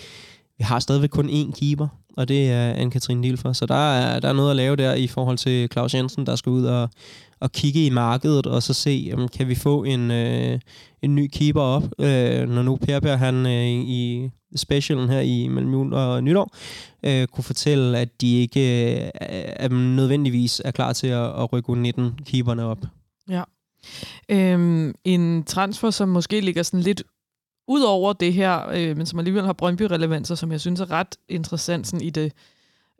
vi 0.59 0.65
har 0.65 0.79
stadigvæk 0.79 1.11
kun 1.11 1.31
én 1.31 1.59
keeper, 1.61 1.89
og 2.17 2.29
det 2.29 2.51
er 2.51 2.75
Anne-Katrine 2.75 3.23
Dilfer. 3.23 3.53
Så 3.53 3.67
der 3.67 3.93
er, 3.93 4.21
der 4.21 4.29
er 4.29 4.33
noget 4.33 4.51
at 4.51 4.57
lave 4.57 4.77
der 4.77 4.95
i 4.95 5.07
forhold 5.07 5.39
til 5.39 5.69
Claus 5.73 5.95
Jensen, 5.95 6.27
der 6.27 6.37
skal 6.37 6.51
ud 6.51 6.65
og, 6.65 6.91
at 7.40 7.52
kigge 7.52 7.87
i 7.87 7.90
markedet, 7.90 8.46
og 8.46 8.62
så 8.62 8.75
se, 8.75 9.11
om 9.14 9.29
kan 9.29 9.49
vi 9.49 9.55
få 9.55 9.85
en, 9.85 10.11
øh, 10.11 10.61
en 11.02 11.14
ny 11.14 11.29
keeper 11.32 11.61
op, 11.61 11.82
øh, 11.99 12.49
når 12.49 12.62
nu 12.62 12.76
Per 12.76 13.17
han 13.17 13.46
øh, 13.46 13.69
i 13.69 14.31
specialen 14.56 15.08
her 15.08 15.20
i 15.20 15.49
mellem 15.49 15.73
jul 15.73 15.93
og 15.93 16.25
nytår, 16.25 16.56
øh, 17.02 17.26
kunne 17.26 17.44
fortælle, 17.44 17.99
at 17.99 18.20
de 18.20 18.40
ikke 18.40 18.61
øh, 18.61 19.11
er 19.56 19.69
nødvendigvis 19.69 20.62
er 20.64 20.70
klar 20.70 20.93
til 20.93 21.06
at, 21.06 21.43
at 21.43 21.52
rykke 21.52 21.76
19 21.76 22.19
keeperne 22.25 22.64
op. 22.64 22.79
Ja. 23.31 23.43
Øhm, 24.29 24.94
en 25.05 25.44
transfer, 25.44 25.91
som 25.91 26.08
måske 26.08 26.41
ligger 26.41 26.62
sådan 26.62 26.81
lidt 26.81 27.02
ud 27.69 27.82
over 27.82 28.12
det 28.12 28.32
her, 28.32 28.69
øh, 28.69 28.96
men 28.96 29.06
som 29.06 29.19
alligevel 29.19 29.44
har 29.44 29.52
Brøndby-relevanser, 29.52 30.34
som 30.34 30.52
jeg 30.52 30.61
synes 30.61 30.81
er 30.81 30.91
ret 30.91 31.17
interessant 31.29 31.87
sådan 31.87 32.06
i 32.06 32.11
det 32.11 32.32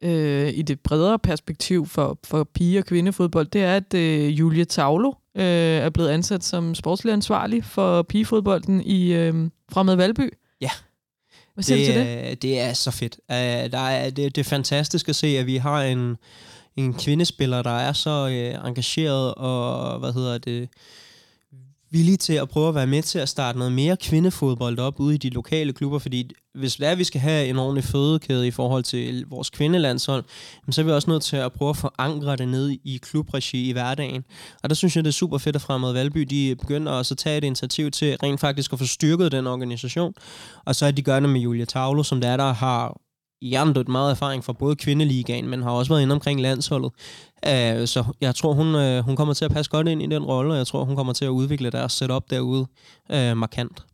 øh, 0.03 0.53
i 0.55 0.63
det 0.63 0.81
bredere 0.81 1.19
perspektiv 1.19 1.87
for, 1.87 2.19
for 2.25 2.45
pige- 2.45 2.79
og 2.79 2.85
kvindefodbold, 2.85 3.47
det 3.47 3.63
er, 3.63 3.77
at 3.77 3.95
øh, 3.95 4.39
Julie 4.39 4.65
Tavlo 4.65 5.13
øh, 5.35 5.45
er 5.45 5.91
blevet 5.91 6.09
ansat 6.09 6.45
som 6.45 6.75
sportslig 6.75 7.13
ansvarlig 7.13 7.65
for 7.65 8.03
pigefodbolden 8.03 8.83
i 8.83 9.13
øh, 9.13 9.51
Fremad 9.73 9.97
Valby. 9.97 10.31
Ja. 10.61 10.71
Hvad 11.55 11.65
siger 11.65 11.79
det, 11.79 11.87
du 11.87 11.93
til 11.93 12.31
det? 12.31 12.43
Det 12.43 12.61
er 12.61 12.73
så 12.73 12.91
fedt. 12.91 13.19
Uh, 13.29 13.37
der 13.73 13.79
er, 13.79 14.11
det, 14.11 14.37
det 14.37 14.41
er 14.41 14.49
fantastisk 14.49 15.09
at 15.09 15.17
se, 15.17 15.27
at 15.27 15.47
vi 15.47 15.57
har 15.57 15.83
en, 15.83 16.17
en 16.77 16.95
kvindespiller, 16.95 17.63
der 17.63 17.71
er 17.79 17.93
så 17.93 18.25
uh, 18.25 18.69
engageret 18.69 19.35
og, 19.35 19.99
hvad 19.99 20.13
hedder 20.13 20.39
det, 20.39 20.69
villige 21.91 22.17
til 22.17 22.33
at 22.33 22.49
prøve 22.49 22.69
at 22.69 22.75
være 22.75 22.87
med 22.87 23.03
til 23.03 23.19
at 23.19 23.29
starte 23.29 23.59
noget 23.59 23.73
mere 23.73 23.97
kvindefodbold 23.97 24.79
op 24.79 25.01
ude 25.01 25.15
i 25.15 25.19
de 25.19 25.31
lokale 25.31 25.73
klubber, 25.73 25.99
fordi 25.99 26.31
hvis 26.55 26.77
det 26.77 26.87
er, 26.87 26.91
at 26.91 26.99
vi 26.99 27.05
skal 27.05 27.21
have 27.21 27.47
en 27.47 27.59
ordentlig 27.59 27.85
fødekæde 27.85 28.47
i 28.47 28.51
forhold 28.51 28.83
til 28.83 29.25
vores 29.29 29.51
kvindelandshold, 29.51 30.25
så 30.71 30.81
er 30.81 30.85
vi 30.85 30.91
også 30.91 31.11
nødt 31.11 31.23
til 31.23 31.37
at 31.37 31.53
prøve 31.53 31.71
at 31.71 31.77
forankre 31.77 32.37
det 32.37 32.49
ned 32.49 32.71
i 32.71 32.99
klubregi 33.03 33.69
i 33.69 33.73
hverdagen. 33.73 34.25
Og 34.63 34.71
der 34.71 34.75
synes 34.75 34.97
jeg, 34.97 35.05
det 35.05 35.09
er 35.09 35.13
super 35.13 35.39
fedt, 35.39 35.57
at 35.57 35.63
Fremad 35.63 35.93
Valby 35.93 36.21
de 36.21 36.57
begynder 36.57 36.93
også 36.93 37.15
at 37.15 37.19
tage 37.19 37.39
et 37.39 37.45
initiativ 37.45 37.91
til 37.91 38.17
rent 38.23 38.41
faktisk 38.41 38.73
at 38.73 38.79
få 38.79 38.87
styrket 38.87 39.33
den 39.33 39.47
organisation. 39.47 40.15
Og 40.65 40.77
så 40.77 40.87
er 40.87 40.91
de 40.91 41.03
gør 41.03 41.21
det 41.21 41.29
med 41.29 41.41
Julia 41.41 41.65
Tavlo, 41.65 42.03
som 42.03 42.21
der, 42.21 42.37
der 42.37 42.53
har 42.53 43.01
jerndødt 43.43 43.89
meget 43.89 44.11
erfaring 44.11 44.45
fra 44.45 44.53
både 44.53 44.77
kvindeligaen, 44.77 45.49
men 45.49 45.63
har 45.63 45.71
også 45.71 45.93
været 45.93 46.03
inde 46.03 46.13
omkring 46.13 46.41
landsholdet. 46.41 46.93
Uh, 47.47 47.87
så 47.87 48.05
jeg 48.21 48.35
tror, 48.35 48.53
hun, 48.53 48.75
uh, 48.75 48.99
hun 49.05 49.17
kommer 49.17 49.35
til 49.35 49.45
at 49.45 49.51
passe 49.51 49.71
godt 49.71 49.89
ind 49.89 50.03
i 50.03 50.07
den 50.07 50.23
rolle, 50.23 50.53
og 50.53 50.59
jeg 50.59 50.67
tror, 50.67 50.85
hun 50.85 50.97
kommer 50.97 51.13
til 51.13 51.25
at 51.25 51.29
udvikle 51.29 51.71
deres 51.71 51.93
setup 51.93 52.31
derude 52.31 52.67
uh, 53.13 53.37
markant. 53.37 53.85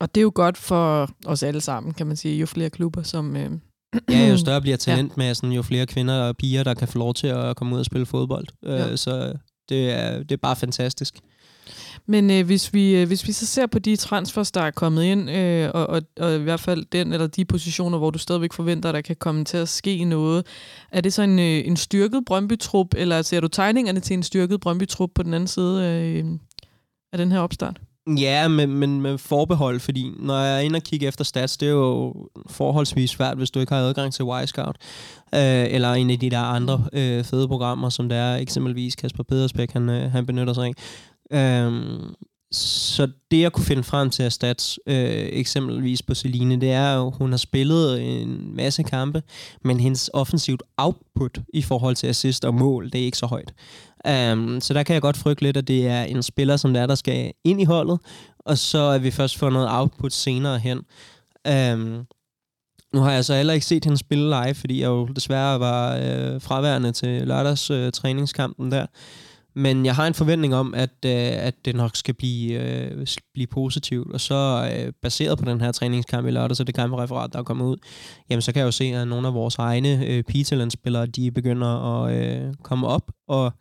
Og 0.00 0.14
det 0.14 0.20
er 0.20 0.22
jo 0.22 0.32
godt 0.34 0.56
for 0.56 1.10
os 1.26 1.42
alle 1.42 1.60
sammen, 1.60 1.94
kan 1.94 2.06
man 2.06 2.16
sige, 2.16 2.38
jo 2.38 2.46
flere 2.46 2.70
klubber, 2.70 3.02
som... 3.02 3.36
Øh, 3.36 3.50
ja, 4.10 4.28
jo 4.28 4.36
større 4.36 4.60
bliver 4.60 4.76
talentmassen, 4.76 5.52
jo 5.52 5.62
flere 5.62 5.86
kvinder 5.86 6.22
og 6.22 6.36
piger, 6.36 6.64
der 6.64 6.74
kan 6.74 6.88
få 6.88 6.98
lov 6.98 7.14
til 7.14 7.26
at 7.26 7.56
komme 7.56 7.74
ud 7.74 7.80
og 7.80 7.86
spille 7.86 8.06
fodbold. 8.06 8.46
Ja. 8.62 8.96
Så 8.96 9.32
det 9.68 9.90
er, 9.90 10.18
det 10.18 10.32
er 10.32 10.36
bare 10.36 10.56
fantastisk. 10.56 11.14
Men 12.08 12.30
øh, 12.30 12.46
hvis, 12.46 12.74
vi, 12.74 12.96
øh, 12.96 13.06
hvis 13.06 13.26
vi 13.26 13.32
så 13.32 13.46
ser 13.46 13.66
på 13.66 13.78
de 13.78 13.96
transfers, 13.96 14.52
der 14.52 14.60
er 14.60 14.70
kommet 14.70 15.04
ind, 15.04 15.30
øh, 15.30 15.70
og, 15.74 15.86
og, 15.86 16.02
og 16.20 16.34
i 16.34 16.38
hvert 16.38 16.60
fald 16.60 16.84
den 16.92 17.12
eller 17.12 17.26
de 17.26 17.44
positioner, 17.44 17.98
hvor 17.98 18.10
du 18.10 18.18
stadigvæk 18.18 18.52
forventer, 18.52 18.88
at 18.88 18.94
der 18.94 19.00
kan 19.00 19.16
komme 19.16 19.44
til 19.44 19.56
at 19.56 19.68
ske 19.68 20.04
noget, 20.04 20.46
er 20.92 21.00
det 21.00 21.12
så 21.12 21.22
en, 21.22 21.38
øh, 21.38 21.62
en 21.66 21.76
styrket 21.76 22.24
Brøndby-trup, 22.26 22.94
eller 22.96 23.22
ser 23.22 23.40
du 23.40 23.48
tegningerne 23.48 24.00
til 24.00 24.14
en 24.14 24.22
styrket 24.22 24.60
Brøndby-trup 24.60 25.10
på 25.14 25.22
den 25.22 25.34
anden 25.34 25.48
side 25.48 25.84
øh, 25.84 26.24
af 27.12 27.18
den 27.18 27.32
her 27.32 27.38
opstart? 27.38 27.80
Ja, 28.06 28.48
men, 28.48 28.74
men 28.74 29.00
med 29.00 29.18
forbehold, 29.18 29.80
fordi 29.80 30.12
når 30.18 30.38
jeg 30.38 30.56
er 30.56 30.60
inde 30.60 30.76
og 30.76 30.82
kigger 30.82 31.08
efter 31.08 31.24
stats, 31.24 31.56
det 31.56 31.68
er 31.68 31.72
jo 31.72 32.14
forholdsvis 32.50 33.10
svært, 33.10 33.36
hvis 33.36 33.50
du 33.50 33.60
ikke 33.60 33.74
har 33.74 33.80
adgang 33.80 34.12
til 34.12 34.22
Y-Scout, 34.22 34.76
øh, 35.34 35.66
eller 35.74 35.92
en 35.92 36.10
af 36.10 36.18
de 36.18 36.30
der 36.30 36.40
andre 36.40 36.84
øh, 36.92 37.24
fede 37.24 37.48
programmer, 37.48 37.88
som 37.88 38.08
der 38.08 38.16
er 38.16 38.36
eksempelvis 38.36 38.96
Kasper 38.96 39.22
Pedersbæk, 39.22 39.72
han, 39.72 39.88
øh, 39.88 40.12
han 40.12 40.26
benytter 40.26 40.52
sig 40.52 40.64
af. 40.64 40.72
Øhm, 41.32 42.14
så 42.52 43.08
det, 43.30 43.40
jeg 43.40 43.52
kunne 43.52 43.64
finde 43.64 43.82
frem 43.82 44.10
til 44.10 44.22
at 44.22 44.32
stats, 44.32 44.78
øh, 44.86 45.28
eksempelvis 45.32 46.02
på 46.02 46.14
Celine, 46.14 46.60
det 46.60 46.72
er 46.72 47.06
at 47.06 47.12
hun 47.18 47.30
har 47.30 47.36
spillet 47.36 48.02
en 48.22 48.56
masse 48.56 48.82
kampe, 48.82 49.22
men 49.64 49.80
hendes 49.80 50.10
offensivt 50.12 50.62
output 50.76 51.38
i 51.54 51.62
forhold 51.62 51.96
til 51.96 52.06
assist 52.06 52.44
og 52.44 52.54
mål, 52.54 52.90
det 52.90 53.00
er 53.00 53.04
ikke 53.04 53.18
så 53.18 53.26
højt. 53.26 53.54
Um, 54.32 54.60
så 54.60 54.74
der 54.74 54.82
kan 54.82 54.94
jeg 54.94 55.02
godt 55.02 55.16
frygte 55.16 55.42
lidt, 55.42 55.56
at 55.56 55.68
det 55.68 55.86
er 55.86 56.02
en 56.02 56.22
spiller, 56.22 56.56
som 56.56 56.74
der, 56.74 56.86
der 56.86 56.94
skal 56.94 57.32
ind 57.44 57.60
i 57.60 57.64
holdet, 57.64 57.98
og 58.38 58.58
så 58.58 58.78
er 58.78 58.98
vi 58.98 59.10
først 59.10 59.38
får 59.38 59.50
noget 59.50 59.68
output 59.70 60.12
senere 60.12 60.58
hen. 60.58 60.78
Um, 61.74 62.06
nu 62.92 63.00
har 63.00 63.12
jeg 63.12 63.24
så 63.24 63.34
heller 63.34 63.54
ikke 63.54 63.66
set 63.66 63.84
hende 63.84 63.98
spille 63.98 64.28
live, 64.28 64.54
fordi 64.54 64.80
jeg 64.80 64.86
jo 64.86 65.06
desværre 65.06 65.60
var 65.60 65.96
øh, 65.96 66.40
fraværende 66.40 66.92
til 66.92 67.28
lørdags 67.28 67.70
øh, 67.70 67.92
træningskampen 67.92 68.72
der. 68.72 68.86
Men 69.56 69.86
jeg 69.86 69.94
har 69.94 70.06
en 70.06 70.14
forventning 70.14 70.54
om, 70.54 70.74
at, 70.74 70.90
øh, 71.04 71.46
at 71.46 71.54
det 71.64 71.76
nok 71.76 71.96
skal 71.96 72.14
blive, 72.14 72.60
øh, 72.60 73.06
blive 73.34 73.46
positivt. 73.46 74.12
Og 74.12 74.20
så 74.20 74.70
øh, 74.72 74.92
baseret 75.02 75.38
på 75.38 75.44
den 75.44 75.60
her 75.60 75.72
træningskamp 75.72 76.26
i 76.26 76.30
lørdag, 76.30 76.56
så 76.56 76.64
det 76.64 76.74
kampreferat, 76.74 77.32
der 77.32 77.38
er 77.38 77.42
kommet 77.42 77.64
ud, 77.64 77.76
jamen 78.30 78.42
så 78.42 78.52
kan 78.52 78.60
jeg 78.60 78.66
jo 78.66 78.70
se, 78.70 78.84
at 78.84 79.08
nogle 79.08 79.28
af 79.28 79.34
vores 79.34 79.58
egne 79.58 80.06
øh, 80.06 80.22
Peterland-spillere, 80.22 81.06
de 81.06 81.30
begynder 81.30 82.02
at 82.02 82.14
øh, 82.16 82.54
komme 82.62 82.86
op 82.86 83.10
og 83.28 83.52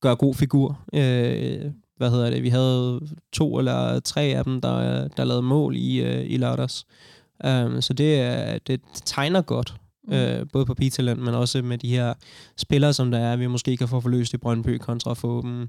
gøre 0.00 0.16
god 0.16 0.34
figur. 0.34 0.80
Øh, 0.94 1.70
hvad 1.96 2.10
hedder 2.10 2.30
det? 2.30 2.42
Vi 2.42 2.48
havde 2.48 3.00
to 3.32 3.58
eller 3.58 4.00
tre 4.00 4.22
af 4.22 4.44
dem, 4.44 4.60
der, 4.60 5.08
der 5.08 5.24
lavede 5.24 5.42
mål 5.42 5.76
i, 5.76 6.00
øh, 6.00 6.30
i 6.30 6.36
lørdags. 6.36 6.86
Um, 7.44 7.80
så 7.80 7.92
det, 7.92 8.66
det 8.66 8.80
tegner 9.04 9.42
godt, 9.42 9.74
mm. 10.08 10.14
øh, 10.14 10.46
både 10.52 10.66
på 10.66 10.74
Peterland, 10.74 11.20
men 11.20 11.34
også 11.34 11.62
med 11.62 11.78
de 11.78 11.88
her 11.88 12.14
spillere, 12.56 12.92
som 12.92 13.10
der 13.10 13.18
er, 13.18 13.36
vi 13.36 13.46
måske 13.46 13.76
kan 13.76 13.88
få 13.88 14.00
forløst 14.00 14.34
i 14.34 14.36
Brøndby, 14.36 14.78
kontra 14.78 15.10
at 15.10 15.16
få 15.16 15.42
dem, 15.42 15.68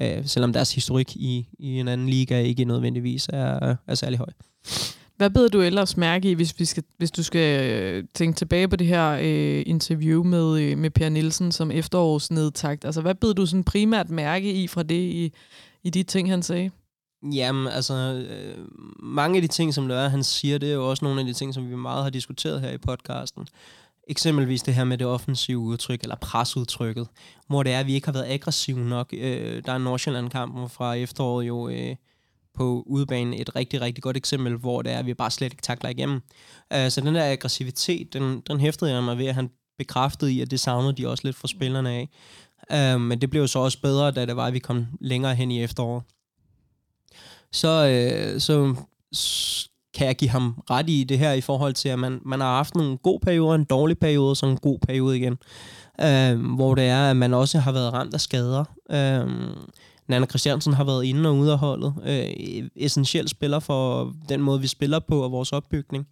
øh, 0.00 0.26
selvom 0.26 0.52
deres 0.52 0.74
historik 0.74 1.16
i, 1.16 1.48
i 1.58 1.80
en 1.80 1.88
anden 1.88 2.08
liga 2.08 2.40
ikke 2.40 2.64
nødvendigvis 2.64 3.28
er, 3.32 3.76
er 3.86 3.94
særlig 3.94 4.18
høj. 4.18 4.30
Hvad 5.16 5.30
beder 5.30 5.48
du 5.48 5.60
ellers 5.60 5.96
mærke 5.96 6.30
i, 6.30 6.34
hvis, 6.34 6.54
vi 6.58 6.64
skal, 6.64 6.82
hvis 6.96 7.10
du 7.10 7.22
skal 7.22 7.70
øh, 7.70 8.04
tænke 8.14 8.36
tilbage 8.36 8.68
på 8.68 8.76
det 8.76 8.86
her 8.86 9.18
øh, 9.22 9.62
interview 9.66 10.22
med, 10.22 10.60
øh, 10.60 10.78
med 10.78 10.90
Per 10.90 11.08
Nielsen 11.08 11.52
som 11.52 11.70
efterårsnedtagt? 11.70 12.84
Altså, 12.84 13.00
hvad 13.00 13.14
beder 13.14 13.32
du 13.32 13.46
sådan 13.46 13.64
primært 13.64 14.10
mærke 14.10 14.52
i 14.52 14.66
fra 14.66 14.82
det 14.82 14.94
i, 14.94 15.32
i 15.84 15.90
de 15.90 16.02
ting, 16.02 16.30
han 16.30 16.42
sagde? 16.42 16.70
Jamen, 17.22 17.66
altså, 17.66 17.94
øh, 17.94 18.66
mange 19.02 19.36
af 19.36 19.42
de 19.42 19.48
ting, 19.48 19.74
som 19.74 19.86
Lørre 19.86 20.10
han 20.10 20.24
siger, 20.24 20.58
det 20.58 20.70
er 20.70 20.74
jo 20.74 20.90
også 20.90 21.04
nogle 21.04 21.20
af 21.20 21.26
de 21.26 21.32
ting, 21.32 21.54
som 21.54 21.70
vi 21.70 21.76
meget 21.76 22.02
har 22.02 22.10
diskuteret 22.10 22.60
her 22.60 22.70
i 22.70 22.78
podcasten. 22.78 23.48
Eksempelvis 24.08 24.62
det 24.62 24.74
her 24.74 24.84
med 24.84 24.98
det 24.98 25.06
offensive 25.06 25.58
udtryk, 25.58 26.02
eller 26.02 26.16
presudtrykket, 26.16 27.08
hvor 27.46 27.62
det 27.62 27.72
er, 27.72 27.80
at 27.80 27.86
vi 27.86 27.94
ikke 27.94 28.06
har 28.06 28.12
været 28.12 28.30
aggressive 28.30 28.80
nok. 28.80 29.08
Øh, 29.12 29.62
der 29.66 29.72
er 29.72 29.78
Nordsjælland-kampen 29.78 30.68
fra 30.68 30.94
efteråret 30.94 31.46
jo 31.46 31.68
øh, 31.68 31.96
på 32.54 32.82
udebanen 32.86 33.34
et 33.34 33.56
rigtig, 33.56 33.80
rigtig 33.80 34.02
godt 34.02 34.16
eksempel, 34.16 34.56
hvor 34.56 34.82
det 34.82 34.92
er, 34.92 34.98
at 34.98 35.06
vi 35.06 35.14
bare 35.14 35.30
slet 35.30 35.52
ikke 35.52 35.62
takler 35.62 35.90
igennem. 35.90 36.20
Øh, 36.72 36.90
så 36.90 37.00
den 37.00 37.14
der 37.14 37.32
aggressivitet, 37.32 38.12
den, 38.12 38.40
den 38.40 38.60
hæftede 38.60 38.92
jeg 38.92 39.04
mig 39.04 39.18
ved, 39.18 39.26
at 39.26 39.34
han 39.34 39.50
bekræftede 39.78 40.32
i, 40.32 40.40
at 40.40 40.50
det 40.50 40.60
savnede 40.60 40.92
de 40.92 41.08
også 41.08 41.26
lidt 41.26 41.36
fra 41.36 41.48
spillerne 41.48 41.90
af. 41.90 42.08
Øh, 42.72 43.00
men 43.00 43.20
det 43.20 43.30
blev 43.30 43.48
så 43.48 43.58
også 43.58 43.80
bedre, 43.80 44.10
da 44.10 44.26
det 44.26 44.36
var, 44.36 44.46
at 44.46 44.52
vi 44.52 44.58
kom 44.58 44.86
længere 45.00 45.34
hen 45.34 45.50
i 45.50 45.62
efteråret 45.62 46.02
så, 47.52 47.86
øh, 47.88 48.40
så 48.40 48.74
kan 49.94 50.06
jeg 50.06 50.16
give 50.16 50.30
ham 50.30 50.62
ret 50.70 50.90
i 50.90 51.04
det 51.04 51.18
her 51.18 51.32
i 51.32 51.40
forhold 51.40 51.74
til, 51.74 51.88
at 51.88 51.98
man, 51.98 52.20
man 52.24 52.40
har 52.40 52.56
haft 52.56 52.74
nogle 52.74 52.96
god 52.96 53.20
perioder, 53.20 53.54
en 53.54 53.64
dårlig 53.64 53.98
periode, 53.98 54.30
og 54.30 54.36
så 54.36 54.46
en 54.46 54.56
god 54.56 54.78
periode 54.78 55.18
igen. 55.18 55.38
Øh, 56.00 56.54
hvor 56.54 56.74
det 56.74 56.84
er, 56.84 57.10
at 57.10 57.16
man 57.16 57.34
også 57.34 57.58
har 57.58 57.72
været 57.72 57.92
ramt 57.92 58.14
af 58.14 58.20
skader. 58.20 58.64
Øh, 58.90 59.28
Nana 60.08 60.26
Christiansen 60.26 60.72
har 60.72 60.84
været 60.84 61.04
inde 61.04 61.28
og 61.28 61.36
ude 61.36 61.52
af 61.52 61.58
holdet. 61.58 61.94
Øh, 62.06 62.68
essentiel 62.76 63.28
spiller 63.28 63.58
for 63.58 64.12
den 64.28 64.42
måde, 64.42 64.60
vi 64.60 64.66
spiller 64.66 64.98
på, 64.98 65.22
og 65.22 65.32
vores 65.32 65.52
opbygning. 65.52 66.06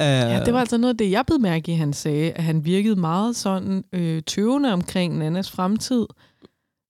Øh, 0.00 0.06
ja, 0.06 0.44
det 0.44 0.54
var 0.54 0.60
altså 0.60 0.76
noget 0.76 0.94
af 0.94 0.98
det, 0.98 1.10
jeg 1.10 1.26
blev 1.26 1.40
mærke 1.40 1.72
i, 1.72 1.74
han 1.74 1.92
sagde, 1.92 2.32
at 2.32 2.44
han 2.44 2.64
virkede 2.64 2.96
meget 2.96 3.36
sådan 3.36 3.84
øh, 3.92 4.22
tøvende 4.22 4.72
omkring 4.72 5.18
Nannas 5.18 5.50
fremtid 5.50 6.06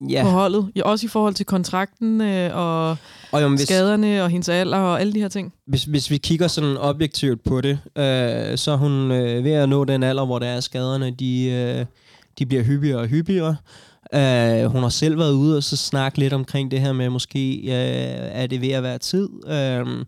ja. 0.09 0.23
på 0.23 0.29
holdet. 0.29 0.71
Ja, 0.77 0.83
også 0.83 1.07
i 1.07 1.09
forhold 1.09 1.35
til 1.35 1.47
kontrakten 1.47 2.21
øh, 2.21 2.57
og, 2.57 2.91
og 3.33 3.41
jamen, 3.41 3.59
hvis, 3.59 3.69
skaderne 3.69 4.23
og 4.23 4.31
hendes 4.31 4.49
alder 4.49 4.79
og 4.79 5.01
alle 5.01 5.13
de 5.13 5.21
her 5.21 5.29
ting. 5.29 5.53
Hvis, 5.67 5.85
hvis 5.85 6.11
vi 6.11 6.17
kigger 6.17 6.49
sådan 6.49 6.77
objektivt 6.77 7.45
på 7.45 7.61
det, 7.61 7.79
øh, 7.97 8.59
så 8.59 8.71
er 8.71 8.77
hun 8.77 9.11
øh, 9.11 9.45
ved 9.45 9.53
at 9.53 9.69
nå 9.69 9.85
den 9.85 10.03
alder, 10.03 10.27
hvor 10.27 10.39
der 10.39 10.47
er 10.47 10.61
skaderne, 10.61 11.11
de, 11.11 11.51
øh, 11.51 11.87
de 12.39 12.47
bliver 12.47 12.63
hyppigere 12.63 13.01
og 13.01 13.07
hyppigere. 13.07 13.57
Uh, 14.15 14.73
hun 14.73 14.83
har 14.83 14.89
selv 14.89 15.19
været 15.19 15.33
ude 15.33 15.57
og 15.57 15.63
så 15.63 15.77
snakke 15.77 16.19
lidt 16.19 16.33
omkring 16.33 16.71
det 16.71 16.81
her 16.81 16.93
med, 16.93 17.09
måske 17.09 17.61
uh, 17.63 17.71
er 18.41 18.47
det 18.47 18.61
ved 18.61 18.71
at 18.71 18.83
være 18.83 18.99
tid. 18.99 19.29
Uh, 19.47 20.05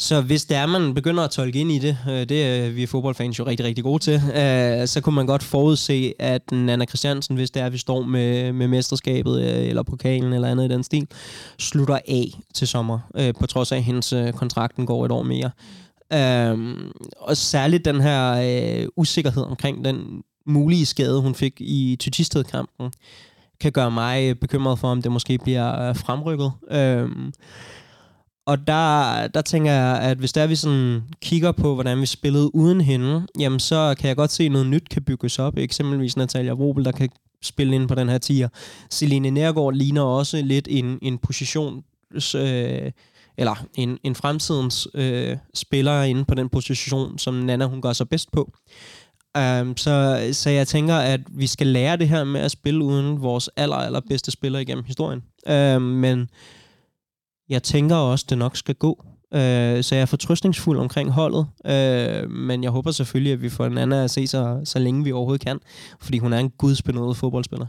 så 0.00 0.20
hvis 0.20 0.44
det 0.44 0.56
er, 0.56 0.66
man 0.66 0.94
begynder 0.94 1.24
at 1.24 1.30
tolke 1.30 1.60
ind 1.60 1.72
i 1.72 1.78
det, 1.78 1.98
øh, 2.08 2.28
det 2.28 2.46
er 2.46 2.70
vi 2.70 2.86
fodboldfans 2.86 3.38
jo 3.38 3.46
rigtig, 3.46 3.66
rigtig 3.66 3.84
gode 3.84 4.02
til, 4.02 4.14
øh, 4.14 4.86
så 4.86 5.00
kunne 5.02 5.14
man 5.14 5.26
godt 5.26 5.42
forudse, 5.42 6.14
at 6.18 6.42
Anna 6.52 6.86
Christiansen, 6.86 7.36
hvis 7.36 7.50
det 7.50 7.62
er, 7.62 7.68
vi 7.68 7.78
står 7.78 8.02
med, 8.02 8.52
med 8.52 8.68
mesterskabet 8.68 9.42
øh, 9.42 9.68
eller 9.68 9.82
pokalen 9.82 10.32
eller 10.32 10.48
andet 10.48 10.64
i 10.64 10.68
den 10.68 10.82
stil, 10.82 11.06
slutter 11.58 11.98
af 12.08 12.30
til 12.54 12.68
sommer, 12.68 12.98
øh, 13.16 13.34
på 13.40 13.46
trods 13.46 13.72
af, 13.72 13.76
at 13.76 13.82
hendes 13.82 14.12
øh, 14.12 14.32
kontrakten 14.32 14.86
går 14.86 15.04
et 15.04 15.12
år 15.12 15.22
mere. 15.22 15.50
Øhm, 16.12 16.92
og 17.20 17.36
særligt 17.36 17.84
den 17.84 18.00
her 18.00 18.32
øh, 18.82 18.88
usikkerhed 18.96 19.42
omkring 19.42 19.84
den 19.84 20.22
mulige 20.46 20.86
skade, 20.86 21.20
hun 21.20 21.34
fik 21.34 21.60
i 21.60 21.96
Tytisted-kampen, 22.00 22.92
kan 23.60 23.72
gøre 23.72 23.90
mig 23.90 24.40
bekymret 24.40 24.78
for, 24.78 24.88
om 24.88 25.02
det 25.02 25.12
måske 25.12 25.38
bliver 25.38 25.92
fremrykket. 25.92 26.52
Øhm, 26.70 27.32
og 28.50 28.66
der, 28.66 29.26
der 29.26 29.42
tænker 29.42 29.72
jeg, 29.72 29.98
at 29.98 30.18
hvis 30.18 30.32
der 30.32 30.46
vi 30.46 30.56
sådan 30.56 31.02
kigger 31.22 31.52
på, 31.52 31.74
hvordan 31.74 32.00
vi 32.00 32.06
spillede 32.06 32.54
uden 32.54 32.80
hende, 32.80 33.26
jamen 33.38 33.60
så 33.60 33.94
kan 33.98 34.08
jeg 34.08 34.16
godt 34.16 34.30
se, 34.30 34.44
at 34.44 34.52
noget 34.52 34.66
nyt 34.66 34.88
kan 34.88 35.02
bygges 35.02 35.38
op. 35.38 35.58
Eksempelvis 35.58 36.16
Natalia 36.16 36.52
Robel, 36.52 36.84
der 36.84 36.92
kan 36.92 37.08
spille 37.42 37.74
ind 37.74 37.88
på 37.88 37.94
den 37.94 38.08
her 38.08 38.18
tier. 38.18 38.48
Celine 38.90 39.30
Nærgaard 39.30 39.74
ligner 39.74 40.02
også 40.02 40.42
lidt 40.42 40.68
en, 40.70 40.98
en 41.02 41.18
position, 41.18 41.82
øh, 42.34 42.92
eller 43.38 43.66
en, 43.74 43.98
en 44.04 44.14
fremtidens 44.14 44.88
øh, 44.94 45.36
spiller 45.54 46.02
inde 46.02 46.24
på 46.24 46.34
den 46.34 46.48
position, 46.48 47.18
som 47.18 47.34
Nana 47.34 47.66
hun 47.66 47.82
gør 47.82 47.92
sig 47.92 48.08
bedst 48.08 48.32
på. 48.32 48.52
Um, 49.38 49.76
så, 49.76 50.28
så 50.32 50.50
jeg 50.50 50.68
tænker, 50.68 50.94
at 50.94 51.20
vi 51.28 51.46
skal 51.46 51.66
lære 51.66 51.96
det 51.96 52.08
her 52.08 52.24
med 52.24 52.40
at 52.40 52.50
spille 52.50 52.84
uden 52.84 53.22
vores 53.22 53.50
aller, 53.56 53.76
aller 53.76 54.00
bedste 54.08 54.30
spiller 54.30 54.58
igennem 54.58 54.84
historien. 54.84 55.22
Um, 55.76 55.82
men 55.82 56.28
jeg 57.50 57.62
tænker 57.62 57.96
også, 57.96 58.26
det 58.28 58.38
nok 58.38 58.56
skal 58.56 58.74
gå. 58.74 59.04
Øh, 59.34 59.82
så 59.82 59.94
jeg 59.94 60.02
er 60.02 60.06
fortrystningsfuld 60.06 60.78
omkring 60.78 61.10
holdet, 61.10 61.46
øh, 61.66 62.30
men 62.30 62.62
jeg 62.62 62.70
håber 62.70 62.90
selvfølgelig, 62.90 63.32
at 63.32 63.42
vi 63.42 63.48
får 63.48 63.66
en 63.66 63.78
anden 63.78 64.04
at 64.04 64.10
se 64.10 64.26
så, 64.26 64.60
så 64.64 64.78
længe 64.78 65.04
vi 65.04 65.12
overhovedet 65.12 65.46
kan, 65.46 65.58
fordi 66.00 66.18
hun 66.18 66.32
er 66.32 66.38
en 66.38 66.50
gudsbenået 66.50 67.16
fodboldspiller. 67.16 67.66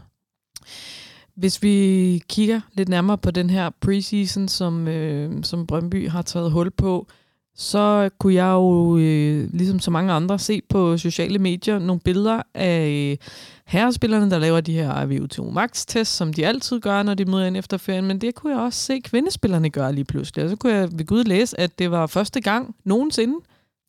Hvis 1.36 1.62
vi 1.62 2.22
kigger 2.28 2.60
lidt 2.72 2.88
nærmere 2.88 3.18
på 3.18 3.30
den 3.30 3.50
her 3.50 3.70
preseason, 3.80 4.48
som, 4.48 4.88
øh, 4.88 5.44
som 5.44 5.66
Brøndby 5.66 6.08
har 6.08 6.22
taget 6.22 6.50
hul 6.50 6.70
på, 6.70 7.06
så 7.56 8.10
kunne 8.18 8.34
jeg 8.34 8.50
jo, 8.52 8.98
øh, 8.98 9.48
ligesom 9.52 9.80
så 9.80 9.90
mange 9.90 10.12
andre, 10.12 10.38
se 10.38 10.62
på 10.68 10.98
sociale 10.98 11.38
medier 11.38 11.78
nogle 11.78 12.00
billeder 12.00 12.42
af 12.54 13.18
herrespillerne, 13.66 14.30
der 14.30 14.38
laver 14.38 14.60
de 14.60 14.72
her 14.72 15.06
VO2 15.06 15.50
Max-tests, 15.50 16.16
som 16.16 16.32
de 16.32 16.46
altid 16.46 16.80
gør, 16.80 17.02
når 17.02 17.14
de 17.14 17.24
møder 17.24 17.46
ind 17.46 17.56
efter 17.56 17.76
ferien, 17.76 18.04
men 18.04 18.20
det 18.20 18.34
kunne 18.34 18.52
jeg 18.52 18.60
også 18.60 18.78
se 18.78 19.00
kvindespillerne 19.00 19.70
gøre 19.70 19.92
lige 19.92 20.04
pludselig. 20.04 20.44
Og 20.44 20.50
så 20.50 20.56
kunne 20.56 20.72
jeg 20.72 20.88
ved 20.92 21.06
Gud 21.06 21.24
læse, 21.24 21.60
at 21.60 21.78
det 21.78 21.90
var 21.90 22.06
første 22.06 22.40
gang 22.40 22.74
nogensinde, 22.84 23.34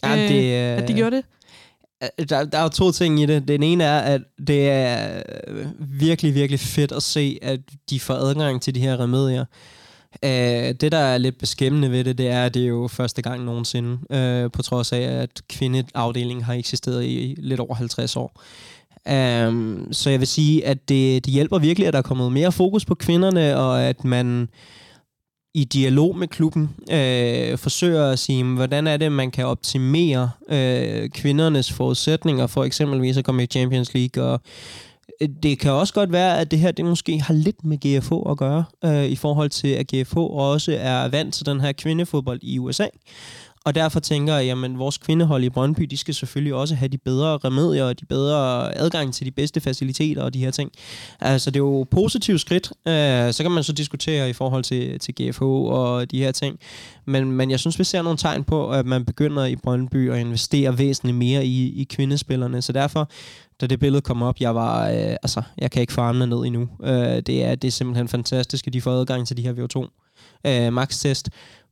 ja, 0.04 0.28
det, 0.28 0.44
øh, 0.44 0.84
at 0.84 0.88
de 0.88 0.94
gjorde 0.94 1.16
det. 1.16 1.26
Der, 2.30 2.46
der 2.46 2.58
er 2.58 2.64
jo 2.64 2.70
to 2.70 2.92
ting 2.92 3.22
i 3.22 3.26
det. 3.26 3.48
Den 3.48 3.64
ene 3.64 3.84
er, 3.84 4.00
at 4.00 4.22
det 4.48 4.70
er 4.70 5.22
virkelig, 5.80 6.36
virkelig 6.36 6.60
fedt 6.60 6.92
at 6.92 7.04
se, 7.04 7.40
at 7.42 7.60
de 7.90 8.00
får 8.00 8.14
adgang 8.14 8.62
til 8.62 8.76
de 8.76 8.80
her 8.80 9.00
remedier. 9.00 9.46
Uh, 10.24 10.30
det, 10.82 10.92
der 10.92 10.98
er 10.98 11.18
lidt 11.18 11.38
beskæmmende 11.38 11.92
ved 11.92 12.04
det, 12.04 12.18
det 12.18 12.28
er, 12.28 12.46
at 12.46 12.54
det 12.54 12.64
er 12.64 12.68
jo 12.68 12.88
første 12.88 13.22
gang 13.22 13.44
nogensinde, 13.44 13.92
uh, 13.92 14.52
på 14.52 14.62
trods 14.62 14.92
af, 14.92 15.02
at 15.02 15.42
kvindeafdelingen 15.50 16.44
har 16.44 16.54
eksisteret 16.54 17.06
i 17.06 17.36
lidt 17.38 17.60
over 17.60 17.76
50 17.76 18.16
år. 18.16 18.42
Um, 19.48 19.88
så 19.92 20.10
jeg 20.10 20.20
vil 20.20 20.28
sige, 20.28 20.66
at 20.66 20.90
det, 20.90 21.26
det 21.26 21.34
hjælper 21.34 21.60
virkelig, 21.60 21.88
at 21.88 21.94
der 21.94 22.00
er 22.00 22.04
kommet 22.04 22.32
mere 22.32 22.52
fokus 22.52 22.86
på 22.86 22.96
kvinderne, 22.96 23.58
og 23.58 23.84
at 23.84 24.04
man 24.04 24.50
i 25.56 25.64
dialog 25.64 26.18
med 26.18 26.28
klubben 26.28 26.70
øh, 26.92 27.58
forsøger 27.58 28.12
at 28.12 28.20
sige, 28.20 28.44
hvordan 28.44 28.88
er 28.88 28.98
det, 28.98 29.12
man 29.12 29.32
kan 29.32 29.46
optimere 29.46 30.30
øh, 30.50 31.10
kvindernes 31.10 31.72
forudsætninger 31.72 32.48
for 32.48 32.64
eksempelvis 32.64 33.18
at 33.18 33.26
komme 33.26 33.44
i 33.44 33.46
Champions 33.46 33.94
League. 33.94 34.24
Og 34.24 34.42
Øh, 35.22 35.30
det 35.44 35.60
kan 35.60 35.72
også 35.72 35.94
godt 35.94 36.12
være, 36.12 36.40
at 36.40 36.52
det 36.52 36.60
her 36.60 36.72
det 36.72 36.86
måske 36.86 37.22
har 37.22 37.34
lidt 37.34 37.66
med 37.66 37.78
GFO 37.78 38.22
at 38.22 38.38
gøre, 38.38 38.64
øh, 38.86 39.06
i 39.06 39.16
forhold 39.16 39.50
til, 39.50 39.68
at 39.68 39.88
GFO 39.88 40.28
også 40.28 40.78
er 40.80 41.08
vant 41.08 41.34
til 41.34 41.46
den 41.46 41.62
her 41.62 41.72
kvindefodbold 41.72 42.40
i 42.42 42.60
USA. 42.60 42.88
Og 43.66 43.76
derfor 43.76 44.00
tænker 44.00 44.36
jeg, 44.36 44.46
jamen 44.46 44.80
vores 44.80 44.98
kvindehold 44.98 45.44
i 45.44 45.50
Brøndby, 45.50 45.84
de 45.84 45.98
skal 45.98 46.14
selvfølgelig 46.14 46.54
også 46.54 46.76
have 46.76 46.90
de 46.90 46.98
bedre 46.98 47.38
remedier 47.38 47.84
og 47.84 48.00
de 48.00 48.06
bedre 48.06 48.76
adgang 48.78 49.14
til 49.14 49.26
de 49.26 49.32
bedste 49.32 49.62
faciliteter 49.62 50.24
og 50.24 50.34
de 50.34 50.40
her 50.40 50.52
ting. 50.52 50.72
Altså 51.20 51.52
det 51.52 51.56
er 51.56 51.64
jo 51.64 51.88
positivt 51.92 52.42
skridt. 52.42 52.72
Øh, 52.88 53.34
så 53.34 53.44
kan 53.44 53.52
man 53.52 53.64
så 53.64 53.74
diskutere 53.74 54.30
i 54.30 54.34
forhold 54.34 54.64
til, 54.64 55.00
til 55.00 55.16
GFH 55.16 55.44
og 55.44 56.12
de 56.12 56.20
her 56.20 56.32
ting. 56.32 56.60
Men, 57.06 57.32
men 57.32 57.52
jeg 57.52 57.60
synes, 57.60 57.80
vi 57.80 57.84
ser 57.84 58.02
nogle 58.02 58.18
tegn 58.18 58.44
på, 58.44 58.72
at 58.72 58.86
man 58.86 59.06
begynder 59.06 59.46
i 59.46 59.56
Brøndby 59.56 60.12
at 60.12 60.20
investere 60.20 60.78
væsentligt 60.78 61.18
mere 61.18 61.46
i, 61.46 61.82
i 61.82 61.84
kvindespillerne. 61.84 62.62
Så 62.62 62.72
derfor 62.72 63.10
da 63.62 63.68
det 63.68 63.80
billede 63.80 64.02
kom 64.02 64.22
op, 64.22 64.40
jeg 64.40 64.56
var, 64.56 64.90
øh, 64.90 65.16
altså, 65.24 65.42
jeg 65.58 65.72
kan 65.72 65.82
ikke 65.82 65.94
få 65.94 66.02
armene 66.02 66.28
ned 66.28 66.38
endnu. 66.38 66.70
Øh, 66.84 67.22
det, 67.22 67.44
er, 67.44 67.56
det 67.56 67.68
er 67.68 67.72
simpelthen 67.72 68.08
fantastisk, 68.08 68.68
at 68.68 68.74
de 68.74 68.82
får 68.82 68.92
adgang 68.92 69.28
til 69.28 69.38
de 69.38 69.42
her 69.42 69.54
VO2 69.54 69.90
øh, 70.48 70.74
max-test. 70.74 71.30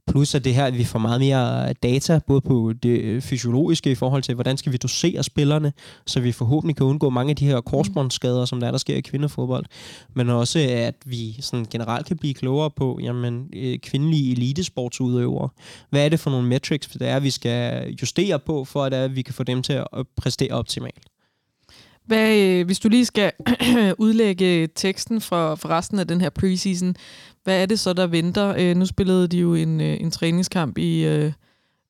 Plus 0.07 0.35
at 0.35 0.43
det 0.43 0.55
her, 0.55 0.65
at 0.65 0.77
vi 0.77 0.83
får 0.83 0.99
meget 0.99 1.21
mere 1.21 1.73
data, 1.73 2.19
både 2.27 2.41
på 2.41 2.73
det 2.83 3.23
fysiologiske 3.23 3.91
i 3.91 3.95
forhold 3.95 4.23
til, 4.23 4.35
hvordan 4.35 4.57
skal 4.57 4.71
vi 4.71 4.77
dosere 4.77 5.23
spillerne, 5.23 5.73
så 6.05 6.19
vi 6.19 6.31
forhåbentlig 6.31 6.75
kan 6.75 6.85
undgå 6.85 7.09
mange 7.09 7.29
af 7.29 7.35
de 7.35 7.45
her 7.45 7.61
korsbåndsskader, 7.61 8.45
som 8.45 8.59
der, 8.59 8.67
er, 8.67 8.71
der 8.71 8.77
sker 8.77 8.95
i 8.95 9.01
kvindefodbold. 9.01 9.65
Men 10.13 10.29
også, 10.29 10.59
at 10.69 10.95
vi 11.05 11.37
sådan 11.41 11.65
generelt 11.65 12.07
kan 12.07 12.17
blive 12.17 12.33
klogere 12.33 12.71
på, 12.71 12.99
jamen, 13.01 13.49
øh, 13.55 13.79
kvindelige 13.79 14.31
elitesportsudøvere. 14.31 15.49
Hvad 15.89 16.05
er 16.05 16.09
det 16.09 16.19
for 16.19 16.29
nogle 16.29 16.47
metrics, 16.47 16.87
det 16.87 17.07
er, 17.07 17.19
vi 17.19 17.29
skal 17.29 17.89
justere 18.01 18.39
på, 18.39 18.65
for 18.65 18.83
at, 18.83 18.93
at 18.93 19.15
vi 19.15 19.21
kan 19.21 19.33
få 19.33 19.43
dem 19.43 19.63
til 19.63 19.73
at 19.73 19.87
præstere 20.17 20.51
optimalt? 20.51 21.10
Hvad, 22.11 22.37
øh, 22.37 22.65
hvis 22.65 22.79
du 22.79 22.89
lige 22.89 23.05
skal 23.05 23.31
udlægge 24.05 24.67
teksten 24.75 25.21
for, 25.21 25.55
for 25.55 25.69
resten 25.69 25.99
af 25.99 26.07
den 26.07 26.21
her 26.21 26.29
preseason, 26.29 26.95
hvad 27.43 27.61
er 27.61 27.65
det 27.65 27.79
så, 27.79 27.93
der 27.93 28.07
venter? 28.07 28.55
Øh, 28.57 28.75
nu 28.75 28.85
spillede 28.85 29.27
de 29.27 29.37
jo 29.37 29.53
en, 29.53 29.81
øh, 29.81 29.97
en 30.01 30.11
træningskamp 30.11 30.77
i, 30.77 31.05
øh, 31.05 31.31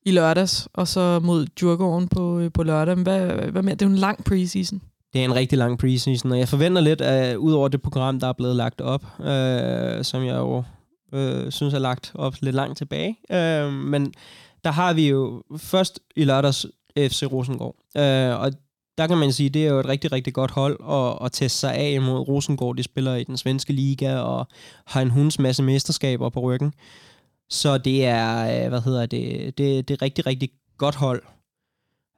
i 0.05 0.11
lørdags, 0.11 0.67
og 0.73 0.87
så 0.87 1.19
mod 1.19 1.45
Djurgården 1.45 2.07
på, 2.07 2.39
øh, 2.39 2.51
på 2.53 2.63
lørdag. 2.63 2.95
Hvad, 2.95 3.27
hvad 3.27 3.61
med? 3.61 3.71
Det 3.75 3.81
er 3.81 3.89
jo 3.89 3.93
en 3.93 3.97
lang 3.97 4.23
preseason. 4.23 4.81
Det 5.13 5.21
er 5.21 5.25
en 5.25 5.35
rigtig 5.35 5.57
lang 5.57 5.79
preseason, 5.79 6.31
og 6.31 6.39
jeg 6.39 6.47
forventer 6.47 6.81
lidt, 6.81 7.01
at 7.01 7.33
øh, 7.33 7.39
ud 7.39 7.53
over 7.53 7.67
det 7.67 7.81
program, 7.81 8.19
der 8.19 8.27
er 8.27 8.33
blevet 8.33 8.55
lagt 8.55 8.81
op, 8.81 9.05
øh, 9.19 10.03
som 10.03 10.23
jeg 10.23 10.35
jo 10.35 10.63
øh, 11.13 11.51
synes 11.51 11.73
er 11.73 11.79
lagt 11.79 12.11
op 12.15 12.35
lidt 12.41 12.55
langt 12.55 12.77
tilbage. 12.77 13.17
Øh, 13.31 13.73
men 13.73 14.13
der 14.63 14.71
har 14.71 14.93
vi 14.93 15.09
jo 15.09 15.43
først 15.57 15.99
i 16.15 16.23
lørdags 16.23 16.65
FC 16.97 17.23
Rosengård. 17.31 17.75
Øh, 17.97 18.39
og 18.41 18.51
der 18.97 19.07
kan 19.07 19.17
man 19.17 19.33
sige, 19.33 19.49
det 19.49 19.65
er 19.65 19.69
jo 19.69 19.79
et 19.79 19.85
rigtig, 19.85 20.11
rigtig 20.11 20.33
godt 20.33 20.51
hold 20.51 20.77
at, 20.89 21.25
at 21.25 21.31
teste 21.31 21.59
sig 21.59 21.75
af 21.75 22.01
mod 22.01 22.19
Rosengård. 22.19 22.77
De 22.77 22.83
spiller 22.83 23.15
i 23.15 23.23
den 23.23 23.37
svenske 23.37 23.73
liga 23.73 24.17
og 24.17 24.47
har 24.85 25.01
en 25.01 25.09
hunds 25.09 25.39
masse 25.39 25.63
mesterskaber 25.63 26.29
på 26.29 26.39
ryggen. 26.39 26.73
Så 27.49 27.77
det 27.77 28.05
er, 28.05 28.63
øh, 28.63 28.69
hvad 28.69 28.81
hedder 28.81 29.05
det, 29.05 29.57
det, 29.57 29.87
det 29.87 29.93
er 29.93 30.01
rigtig, 30.01 30.25
rigtig 30.25 30.49
godt 30.77 30.95
hold. 30.95 31.23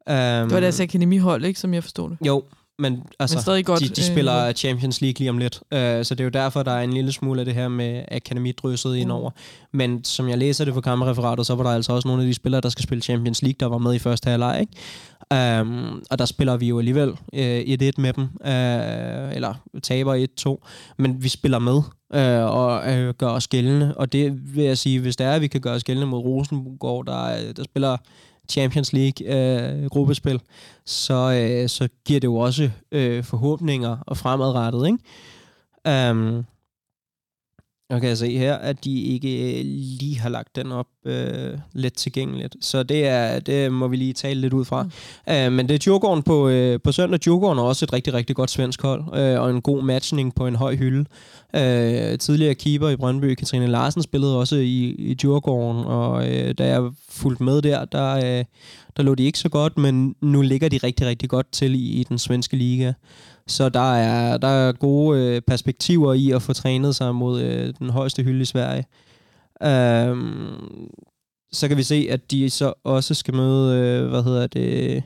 Um, 0.09 0.15
det 0.15 0.51
var 0.51 0.59
deres 0.59 0.79
akademihold, 0.79 1.45
ikke, 1.45 1.59
som 1.59 1.73
jeg 1.73 1.83
forstod 1.83 2.09
det? 2.09 2.17
Jo, 2.27 2.43
men 2.79 3.03
altså, 3.19 3.35
men 3.35 3.41
stadig 3.41 3.65
godt, 3.65 3.79
de, 3.79 3.87
de 3.87 4.03
spiller 4.03 4.47
øh, 4.47 4.53
Champions 4.53 5.01
League 5.01 5.19
lige 5.19 5.29
om 5.29 5.37
lidt, 5.37 5.55
uh, 5.55 5.77
så 5.79 6.07
det 6.09 6.19
er 6.19 6.23
jo 6.23 6.29
derfor, 6.29 6.63
der 6.63 6.71
er 6.71 6.81
en 6.81 6.93
lille 6.93 7.11
smule 7.11 7.39
af 7.39 7.45
det 7.45 7.53
her 7.53 7.67
med 7.67 8.03
akademidrysset 8.11 8.91
mm. 8.91 8.97
indover. 8.97 9.31
Men 9.73 10.03
som 10.03 10.29
jeg 10.29 10.37
læser 10.37 10.65
det 10.65 10.73
på 10.73 10.81
kammerreferatet, 10.81 11.45
så 11.45 11.55
var 11.55 11.63
der 11.63 11.71
altså 11.71 11.93
også 11.93 12.07
nogle 12.07 12.23
af 12.23 12.27
de 12.27 12.33
spillere, 12.33 12.61
der 12.61 12.69
skal 12.69 12.83
spille 12.83 13.01
Champions 13.01 13.41
League, 13.41 13.57
der 13.59 13.65
var 13.65 13.77
med 13.77 13.93
i 13.93 13.99
første 13.99 14.29
halvleg, 14.29 14.59
ikke? 14.59 14.73
Um, 15.61 16.03
og 16.11 16.19
der 16.19 16.25
spiller 16.25 16.57
vi 16.57 16.67
jo 16.67 16.79
alligevel 16.79 17.09
uh, 17.09 17.17
1-1 17.39 17.91
med 17.97 18.13
dem, 18.13 18.23
uh, 18.23 19.35
eller 19.35 19.53
taber 19.83 20.27
1-2, 20.63 20.67
men 20.97 21.23
vi 21.23 21.29
spiller 21.29 21.59
med 21.59 21.75
uh, 22.15 22.55
og 22.55 22.83
uh, 22.93 23.09
gør 23.09 23.27
os 23.27 23.47
gældende. 23.47 23.93
Og 23.97 24.13
det 24.13 24.55
vil 24.55 24.63
jeg 24.63 24.77
sige, 24.77 24.99
hvis 24.99 25.15
det 25.15 25.27
er, 25.27 25.31
at 25.31 25.41
vi 25.41 25.47
kan 25.47 25.61
gøre 25.61 25.75
os 25.75 25.83
gældende 25.83 26.07
mod 26.07 26.19
Rosengård, 26.19 27.05
der, 27.05 27.53
der 27.53 27.63
spiller 27.63 27.97
Champions 28.49 28.93
League 28.93 29.27
øh, 29.27 29.89
gruppespil, 29.89 30.41
så, 30.85 31.13
øh, 31.13 31.69
så 31.69 31.89
giver 32.05 32.19
det 32.19 32.27
jo 32.27 32.35
også 32.35 32.69
øh, 32.91 33.23
forhåbninger 33.23 33.97
og 34.07 34.17
fremadrettet, 34.17 34.85
ikke? 34.85 36.11
Um, 36.11 36.45
jeg 37.93 38.01
kan 38.01 38.17
se 38.17 38.37
her, 38.37 38.55
at 38.55 38.85
de 38.85 39.01
ikke 39.01 39.59
øh, 39.59 39.65
lige 39.99 40.19
har 40.19 40.29
lagt 40.29 40.55
den 40.55 40.71
op 40.71 40.87
øh, 41.05 41.57
let 41.73 41.93
tilgængeligt. 41.93 42.55
Så 42.61 42.83
det, 42.83 43.07
er, 43.07 43.39
det 43.39 43.71
må 43.71 43.87
vi 43.87 43.95
lige 43.95 44.13
tale 44.13 44.41
lidt 44.41 44.53
ud 44.53 44.65
fra. 44.65 44.83
Mm. 44.83 44.89
Uh, 45.47 45.53
men 45.53 45.69
det 45.69 45.75
er 45.75 45.79
Djurgården 45.79 46.23
på, 46.23 46.49
øh, 46.49 46.79
på 46.83 46.91
søndag. 46.91 47.19
Djurgården 47.23 47.59
er 47.59 47.63
også 47.63 47.85
et 47.85 47.93
rigtig, 47.93 48.13
rigtig 48.13 48.35
godt 48.35 48.51
svensk 48.51 48.81
hold, 48.81 49.03
øh, 49.19 49.41
og 49.41 49.49
en 49.49 49.61
god 49.61 49.83
matchning 49.83 50.35
på 50.35 50.47
en 50.47 50.55
høj 50.55 50.75
hylde. 50.75 51.05
Uh, 51.53 52.17
tidligere 52.19 52.55
keeper 52.55 52.89
i 52.89 52.95
Brøndby, 52.95 53.33
Katrine 53.35 53.67
Larsen, 53.67 54.03
spillede 54.03 54.39
også 54.39 54.55
i, 54.55 54.95
i 54.97 55.13
Djurgården, 55.13 55.85
og 55.85 56.29
øh, 56.29 56.53
da 56.57 56.67
jeg 56.67 56.91
fulgte 57.09 57.43
med 57.43 57.61
der, 57.61 57.85
der, 57.85 58.15
øh, 58.15 58.45
der 58.97 59.03
lå 59.03 59.15
de 59.15 59.23
ikke 59.23 59.39
så 59.39 59.49
godt, 59.49 59.77
men 59.77 60.15
nu 60.21 60.41
ligger 60.41 60.69
de 60.69 60.77
rigtig, 60.77 61.07
rigtig 61.07 61.29
godt 61.29 61.51
til 61.51 61.75
i, 61.75 61.87
i 61.87 62.03
den 62.03 62.19
svenske 62.19 62.57
liga. 62.57 62.93
Så 63.47 63.69
der 63.69 63.93
er, 63.95 64.37
der 64.37 64.47
er 64.47 64.71
gode 64.71 65.19
øh, 65.19 65.41
perspektiver 65.41 66.13
i 66.13 66.31
at 66.31 66.41
få 66.41 66.53
trænet 66.53 66.95
sig 66.95 67.15
mod 67.15 67.41
øh, 67.41 67.73
den 67.79 67.89
højeste 67.89 68.23
hylde 68.23 68.41
i 68.41 68.45
Sverige. 68.45 68.85
Øhm, 69.63 70.89
så 71.51 71.67
kan 71.67 71.77
vi 71.77 71.83
se, 71.83 72.07
at 72.09 72.31
de 72.31 72.49
så 72.49 72.73
også 72.83 73.13
skal 73.13 73.35
møde, 73.35 73.77
øh, 73.79 74.09
hvad 74.09 74.23
hedder 74.23 74.47
det, 74.47 75.03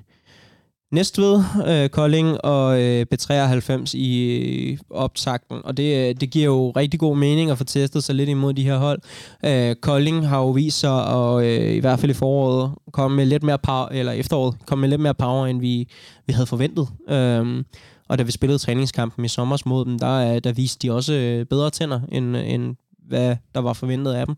Næstved, 0.91 1.43
øh, 1.67 1.89
Kolding 1.89 2.45
og 2.45 2.81
øh, 2.81 3.05
B93 3.13 3.97
i 3.97 4.37
øh, 4.71 4.77
optakten. 4.89 5.57
Og 5.63 5.77
det, 5.77 6.09
øh, 6.09 6.15
det 6.21 6.29
giver 6.31 6.45
jo 6.45 6.69
rigtig 6.69 6.99
god 6.99 7.17
mening 7.17 7.51
at 7.51 7.57
få 7.57 7.63
testet 7.63 8.03
sig 8.03 8.15
lidt 8.15 8.29
imod 8.29 8.53
de 8.53 8.63
her 8.63 8.77
hold. 8.77 9.01
Øh, 9.45 9.75
Kolding 9.75 10.27
har 10.27 10.39
jo 10.39 10.49
vist 10.49 10.79
sig 10.79 11.07
at 11.07 11.43
øh, 11.43 11.73
i 11.75 11.79
hvert 11.79 11.99
fald 11.99 12.11
i 12.11 12.13
foråret 12.13 12.71
komme 12.91 13.17
med 13.17 13.25
lidt 13.25 13.43
mere 13.43 13.57
power, 13.57 13.87
eller 13.87 14.11
efteråret, 14.11 14.55
komme 14.65 14.81
med 14.81 14.89
lidt 14.89 15.01
mere 15.01 15.13
power, 15.13 15.45
end 15.45 15.59
vi, 15.59 15.87
vi 16.27 16.33
havde 16.33 16.47
forventet. 16.47 16.87
Øh, 17.09 17.63
og 18.07 18.17
da 18.17 18.23
vi 18.23 18.31
spillede 18.31 18.59
træningskampen 18.59 19.25
i 19.25 19.27
sommer 19.27 19.57
mod 19.65 19.85
dem, 19.85 19.99
der, 19.99 20.39
der 20.39 20.51
viste 20.51 20.87
de 20.87 20.93
også 20.93 21.13
øh, 21.13 21.45
bedre 21.45 21.69
tænder, 21.69 22.01
end, 22.11 22.35
end 22.35 22.75
hvad 23.07 23.35
der 23.55 23.61
var 23.61 23.73
forventet 23.73 24.13
af 24.13 24.25
dem. 24.25 24.35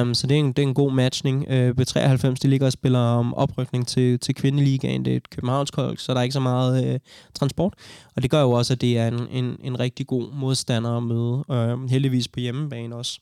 Um, 0.00 0.14
så 0.14 0.26
det 0.26 0.34
er, 0.34 0.38
en, 0.38 0.52
det 0.52 0.58
er 0.58 0.66
en 0.66 0.74
god 0.74 0.92
matchning. 0.92 1.48
Uh, 1.48 1.68
B93, 1.68 2.34
de 2.42 2.48
ligger 2.48 2.66
og 2.66 2.72
spiller 2.72 2.98
om 2.98 3.34
oprykning 3.34 3.86
til, 3.86 4.20
til 4.20 4.34
kvindeligaen. 4.34 5.04
Det 5.04 5.12
er 5.12 5.16
et 5.16 5.30
københavnsk 5.30 5.76
hold, 5.76 5.98
så 5.98 6.12
der 6.12 6.18
er 6.18 6.22
ikke 6.22 6.32
så 6.32 6.40
meget 6.40 6.94
uh, 6.94 7.00
transport. 7.34 7.74
Og 8.16 8.22
det 8.22 8.30
gør 8.30 8.40
jo 8.40 8.50
også, 8.50 8.72
at 8.72 8.80
det 8.80 8.98
er 8.98 9.08
en, 9.08 9.28
en, 9.30 9.56
en 9.60 9.80
rigtig 9.80 10.06
god 10.06 10.32
modstander 10.32 10.96
at 10.96 11.02
møde. 11.02 11.44
Uh, 11.48 11.90
heldigvis 11.90 12.28
på 12.28 12.40
hjemmebane 12.40 12.96
også. 12.96 13.20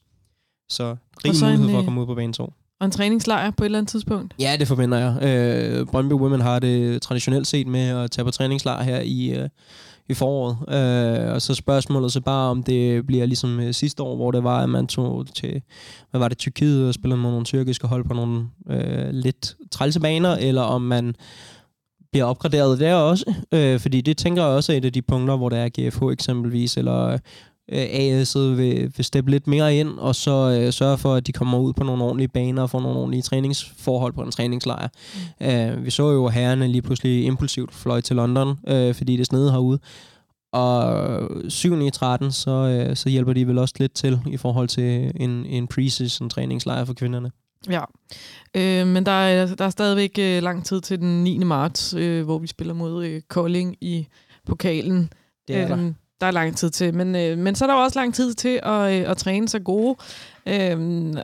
Så 0.69 0.97
rig 1.25 1.35
mulighed 1.43 1.71
for 1.71 1.79
at 1.79 1.85
komme 1.85 2.01
ud 2.01 2.07
på 2.07 2.15
bane 2.15 2.33
2. 2.33 2.53
Og 2.83 2.87
en 2.87 2.93
træningslejr 2.93 3.51
på 3.51 3.65
et 3.65 3.67
eller 3.67 3.79
andet 3.79 3.91
tidspunkt? 3.91 4.35
Ja, 4.39 4.57
det 4.59 4.69
forventer 4.69 4.99
jeg. 4.99 5.23
Øh, 5.23 5.87
Brøndby 5.87 6.13
Women 6.13 6.41
har 6.41 6.59
det 6.59 7.03
traditionelt 7.03 7.47
set 7.47 7.67
med 7.67 7.89
at 7.89 8.11
tage 8.11 8.25
på 8.25 8.31
træningslejr 8.31 8.83
her 8.83 9.01
i, 9.01 9.31
øh, 9.31 9.49
i 10.09 10.15
foråret. 10.15 10.57
Øh, 10.69 11.35
og 11.35 11.43
så 11.43 11.55
spørgsmålet 11.55 12.13
så 12.13 12.21
bare, 12.21 12.51
om 12.51 12.63
det 12.63 13.07
bliver 13.07 13.27
ligesom 13.27 13.61
øh, 13.61 13.75
sidste 13.75 14.03
år, 14.03 14.17
hvor 14.17 14.31
det 14.31 14.45
var, 14.45 14.63
at 14.63 14.69
man 14.69 14.87
tog 14.87 15.27
til, 15.35 15.63
hvad 16.11 16.19
var 16.19 16.29
det, 16.29 16.39
Tyrkiet 16.39 16.89
og 16.89 16.95
spillede 16.95 17.21
med 17.21 17.31
nogle 17.31 17.45
tyrkiske 17.45 17.87
hold 17.87 18.05
på 18.05 18.15
nogle 18.15 18.47
øh, 18.71 19.11
lidt 19.11 19.57
trælse 19.71 20.01
baner, 20.01 20.37
eller 20.37 20.63
om 20.63 20.83
man 20.83 21.15
bliver 22.13 22.25
opgraderet 22.25 22.81
der 22.81 22.95
også. 22.95 23.35
Øh, 23.55 23.81
fordi 23.81 24.01
det 24.01 24.17
tænker 24.17 24.43
jeg 24.43 24.53
også 24.53 24.73
er 24.73 24.77
et 24.77 24.85
af 24.85 24.93
de 24.93 25.03
punkter, 25.03 25.37
hvor 25.37 25.49
der 25.49 25.57
er 25.57 25.69
GFH 25.69 26.03
eksempelvis, 26.13 26.77
eller 26.77 27.19
øh, 27.73 28.23
AS'et 28.23 28.39
vil, 28.39 28.93
vil 28.97 29.05
steppe 29.05 29.31
lidt 29.31 29.47
mere 29.47 29.77
ind, 29.77 29.89
og 29.89 30.15
så 30.15 30.61
øh, 30.61 30.73
sørge 30.73 30.99
for, 30.99 31.15
at 31.15 31.27
de 31.27 31.33
kommer 31.33 31.59
ud 31.59 31.73
på 31.73 31.85
nogle 31.85 32.05
ordentlige 32.05 32.29
baner 32.29 32.63
og 32.63 32.71
får 32.71 32.81
nogle 32.81 32.99
ordentlige 32.99 33.23
træningsforhold 33.23 34.13
på 34.13 34.23
en 34.23 34.31
træningslejr. 34.31 34.89
Mm. 35.41 35.47
Øh, 35.47 35.85
vi 35.85 35.91
så 35.91 36.11
jo 36.11 36.29
herrerne 36.29 36.69
lige 36.69 36.83
pludselig 36.83 37.25
impulsivt 37.25 37.75
fløj 37.75 38.01
til 38.01 38.17
London, 38.17 38.59
øh, 38.69 38.95
fordi 38.95 39.17
det 39.17 39.27
snede 39.27 39.51
herude. 39.51 39.79
Og 40.53 41.29
7. 41.49 41.87
i 41.87 41.91
13, 41.91 42.33
så, 42.33 42.51
øh, 42.51 42.97
så 42.97 43.09
hjælper 43.09 43.33
de 43.33 43.47
vel 43.47 43.59
også 43.59 43.75
lidt 43.79 43.95
til 43.95 44.21
i 44.27 44.37
forhold 44.37 44.69
til 44.69 45.13
en, 45.17 45.47
en 45.47 45.67
preseason 45.67 46.31
træningslejr 46.31 46.85
for 46.85 46.95
kvinderne. 46.95 47.31
Ja, 47.71 47.83
øh, 48.57 48.87
men 48.87 49.07
der 49.07 49.13
er, 49.13 49.55
der 49.55 49.65
er 49.65 49.71
stadigvæk 49.71 50.19
øh, 50.19 50.43
lang 50.43 50.65
tid 50.65 50.81
til 50.81 50.99
den 51.01 51.25
9. 51.25 51.39
marts, 51.39 51.95
øh, 51.95 52.25
hvor 52.25 52.39
vi 52.39 52.47
spiller 52.47 52.75
mod 52.75 53.05
øh, 53.05 53.23
Kolding 53.29 53.77
i 53.81 54.07
pokalen. 54.47 55.13
Det 55.49 55.57
er 55.57 55.69
der 55.69 55.93
der 56.23 56.29
er 56.29 56.33
lang 56.33 56.57
tid 56.57 56.71
til. 56.71 56.95
Men, 56.95 57.17
øh, 57.17 57.39
men 57.39 57.55
så 57.55 57.65
er 57.65 57.67
der 57.67 57.75
også 57.75 57.99
lang 57.99 58.15
tid 58.15 58.35
til 58.35 58.61
at, 58.63 58.93
øh, 58.93 59.11
at 59.11 59.17
træne 59.17 59.49
sig 59.49 59.65
gode. 59.65 59.97
Øh, 60.47 61.15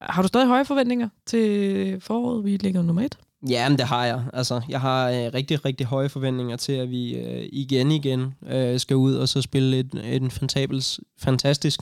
har 0.00 0.22
du 0.22 0.28
stadig 0.28 0.46
høje 0.46 0.64
forventninger 0.64 1.08
til 1.26 2.00
foråret? 2.00 2.44
Vi 2.44 2.56
ligger 2.56 2.82
nummer 2.82 3.02
et. 3.02 3.18
Ja, 3.48 3.68
men 3.68 3.78
det 3.78 3.86
har 3.86 4.06
jeg. 4.06 4.24
Altså, 4.32 4.60
jeg 4.68 4.80
har 4.80 5.10
øh, 5.10 5.34
rigtig, 5.34 5.64
rigtig 5.64 5.86
høje 5.86 6.08
forventninger 6.08 6.56
til, 6.56 6.72
at 6.72 6.90
vi 6.90 7.14
øh, 7.14 7.48
igen 7.52 7.90
igen 7.90 8.34
øh, 8.46 8.80
skal 8.80 8.96
ud 8.96 9.14
og 9.14 9.28
så 9.28 9.42
spille 9.42 9.78
et, 9.78 9.94
et 10.04 10.32
fantabels, 10.32 11.00
fantastisk 11.18 11.80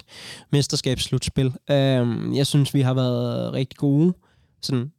mesterskabsslutspil. 0.53 1.47
Øh, 1.71 2.37
jeg 2.37 2.47
synes, 2.47 2.75
vi 2.75 2.81
har 2.81 2.95
været 2.95 3.53
rigtig 3.53 3.79
gode 3.79 4.15
sådan 4.63 4.93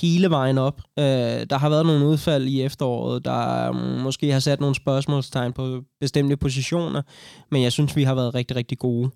hele 0.00 0.30
vejen 0.30 0.58
op. 0.58 0.80
Øh, 0.98 1.04
der 1.50 1.58
har 1.58 1.68
været 1.68 1.86
nogle 1.86 2.06
udfald 2.06 2.46
i 2.46 2.62
efteråret, 2.62 3.24
der 3.24 3.72
mm, 3.72 3.78
måske 3.78 4.32
har 4.32 4.40
sat 4.40 4.60
nogle 4.60 4.74
spørgsmålstegn 4.74 5.52
på 5.52 5.80
bestemte 6.00 6.36
positioner, 6.36 7.02
men 7.50 7.62
jeg 7.62 7.72
synes, 7.72 7.96
vi 7.96 8.02
har 8.02 8.14
været 8.14 8.34
rigtig, 8.34 8.56
rigtig 8.56 8.78
gode. 8.78 9.10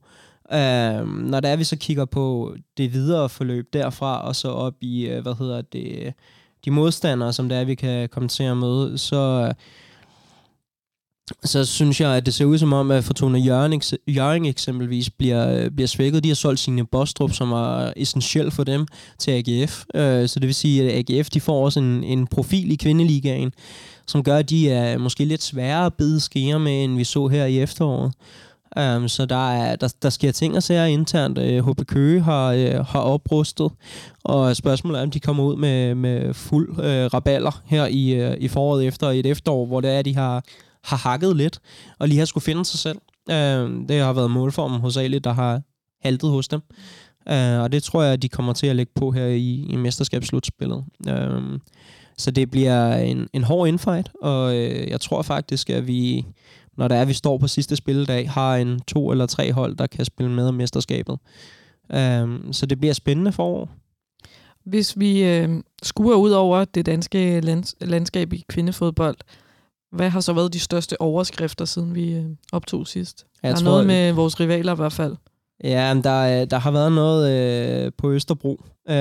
Øh, 0.53 1.07
når 1.07 1.41
der 1.41 1.49
er 1.49 1.57
vi 1.57 1.65
så 1.65 1.77
kigger 1.77 2.05
på 2.05 2.55
det 2.77 2.93
videre 2.93 3.29
forløb 3.29 3.73
derfra, 3.73 4.27
og 4.27 4.37
så 4.37 4.49
op 4.49 4.75
i, 4.81 5.07
øh, 5.07 5.23
hvad 5.23 5.35
hedder 5.39 5.61
det, 5.61 6.15
de 6.65 6.71
modstandere, 6.71 7.33
som 7.33 7.49
der 7.49 7.57
er, 7.57 7.65
vi 7.65 7.75
kan 7.75 8.09
komme 8.09 8.29
til 8.29 8.45
at 8.45 8.57
møde, 8.57 8.99
så, 8.99 9.53
så 11.45 11.65
synes 11.65 12.01
jeg, 12.01 12.11
at 12.17 12.27
det 12.27 12.35
ser 12.35 12.45
ud 12.45 12.59
som 12.59 12.73
om, 12.73 12.91
at 12.91 13.05
Fortuna 13.05 13.39
Jørgen, 13.39 13.83
Jørgen 14.09 14.45
eksempelvis 14.45 15.11
bliver, 15.11 15.65
øh, 15.65 15.71
bliver 15.71 15.89
svækket. 15.89 16.25
De 16.25 16.29
har 16.29 16.35
solgt 16.35 16.61
sine 16.61 16.87
Bostrup, 16.87 17.33
som 17.33 17.53
er 17.53 17.93
essentiel 17.97 18.51
for 18.51 18.65
dem, 18.65 18.87
til 19.19 19.31
AGF. 19.31 19.85
Øh, 19.95 20.29
så 20.29 20.41
det 20.41 20.47
vil 20.47 20.55
sige, 20.55 20.93
at 20.93 21.11
AGF 21.11 21.31
de 21.31 21.41
får 21.41 21.65
også 21.65 21.81
en, 21.81 22.05
en 22.05 22.27
profil 22.27 22.73
i 22.73 22.77
kvindeligaen, 22.77 23.53
som 24.07 24.23
gør, 24.23 24.37
at 24.37 24.51
de 24.51 24.71
er 24.71 24.99
måske 24.99 25.25
lidt 25.25 25.43
sværere 25.43 25.87
at 25.87 25.95
bide 25.95 26.21
skære 26.21 26.61
med, 26.61 26.85
end 26.85 26.97
vi 26.97 27.05
så 27.05 27.29
her 27.29 27.45
i 27.45 27.61
efteråret. 27.61 28.13
Um, 28.97 29.09
så 29.09 29.27
der, 29.27 29.53
er, 29.53 29.77
der, 29.77 29.95
der 30.03 30.11
sker 30.11 30.33
ting 30.33 30.57
og 30.57 30.63
sager 30.63 30.85
internt. 30.85 31.39
Øh, 31.39 31.69
uh, 31.69 31.71
HB 31.71 31.87
Køge 31.87 32.21
har, 32.21 32.55
uh, 32.55 32.87
har 32.87 33.01
oprustet, 33.01 33.71
og 34.25 34.57
spørgsmålet 34.57 34.99
er, 34.99 35.03
om 35.03 35.11
de 35.11 35.21
kommer 35.21 35.45
ud 35.45 35.57
med, 35.57 35.95
med 35.95 36.35
fuld 36.35 36.71
uh, 36.71 37.15
raballer 37.15 37.63
her 37.67 37.87
i, 37.87 38.29
uh, 38.29 38.35
i 38.39 38.49
foråret 38.49 38.87
efter 38.87 39.11
et 39.11 39.27
efterår, 39.27 39.67
hvor 39.67 39.81
det 39.81 39.91
er, 39.91 40.03
de 40.03 40.15
har, 40.15 40.45
har 40.85 40.97
hakket 40.97 41.37
lidt, 41.37 41.61
og 41.99 42.09
lige 42.09 42.19
har 42.19 42.25
skulle 42.25 42.45
finde 42.45 42.65
sig 42.65 42.79
selv. 42.79 42.99
Øh, 43.31 43.89
det 43.89 44.01
har 44.01 44.13
været 44.13 44.31
målformen 44.31 44.81
hos 44.81 44.97
Ali, 44.97 45.19
der 45.19 45.33
har 45.33 45.63
haltet 46.01 46.31
hos 46.31 46.49
dem. 46.49 46.61
Øh, 47.29 47.61
og 47.61 47.73
det 47.73 47.83
tror 47.83 48.03
jeg, 48.03 48.13
at 48.13 48.23
de 48.23 48.29
kommer 48.29 48.53
til 48.53 48.67
at 48.67 48.77
lægge 48.77 48.93
på 48.95 49.11
her 49.11 49.27
i, 49.27 49.67
i 49.69 49.77
mesterskabsslutspillet. 49.77 50.85
Øh, 51.09 51.59
så 52.19 52.31
det 52.31 52.51
bliver 52.51 52.97
en, 52.97 53.29
en 53.33 53.45
hård 53.45 53.69
infight, 53.69 54.11
og 54.23 54.57
øh, 54.57 54.91
jeg 54.91 55.01
tror 55.01 55.23
faktisk, 55.23 55.71
at 55.71 55.87
vi 55.87 56.27
når 56.77 56.89
der 56.89 56.97
er, 56.97 57.05
vi 57.05 57.13
står 57.13 57.39
på 57.39 57.49
sidste 57.49 57.77
spilledag, 57.77 58.31
har 58.31 58.57
en 58.57 58.81
to 58.81 59.11
eller 59.11 59.27
tre 59.27 59.53
hold, 59.53 59.77
der 59.77 59.87
kan 59.87 60.05
spille 60.05 60.33
med 60.33 60.49
om 60.49 60.55
mesterskabet. 60.55 61.19
Øh, 61.93 62.39
så 62.53 62.67
det 62.67 62.79
bliver 62.79 62.95
spændende 62.95 63.33
forår. 63.33 63.71
Hvis 64.65 64.99
vi 64.99 65.25
øh, 65.25 65.63
skuer 65.83 66.17
ud 66.17 66.31
over 66.31 66.65
det 66.65 66.87
danske 66.87 67.41
lands- 67.41 67.75
landskab 67.81 68.33
i 68.33 68.45
kvindefodbold, 68.49 69.17
hvad 69.93 70.11
har 70.11 70.21
så 70.21 70.33
været 70.33 70.53
de 70.53 70.61
største 70.61 71.01
overskrifter, 71.01 71.65
siden 71.65 71.95
vi 71.95 72.13
øh, 72.13 72.25
optog 72.53 72.87
sidst? 72.87 73.27
Jeg 73.43 73.49
der 73.51 73.57
er 73.57 73.61
tror, 73.61 73.71
noget 73.71 73.87
med 73.87 74.13
vores 74.13 74.41
rivaler 74.41 74.73
i 74.73 74.77
hvert 74.77 74.93
fald. 74.93 75.17
Ja, 75.65 75.95
men 75.95 76.05
der, 76.05 76.45
der 76.45 76.59
har 76.59 76.71
været 76.71 76.93
noget 76.93 77.31
øh, 77.31 77.93
på 77.99 78.13
Østerbro. 78.13 78.65
Øh, 78.89 78.95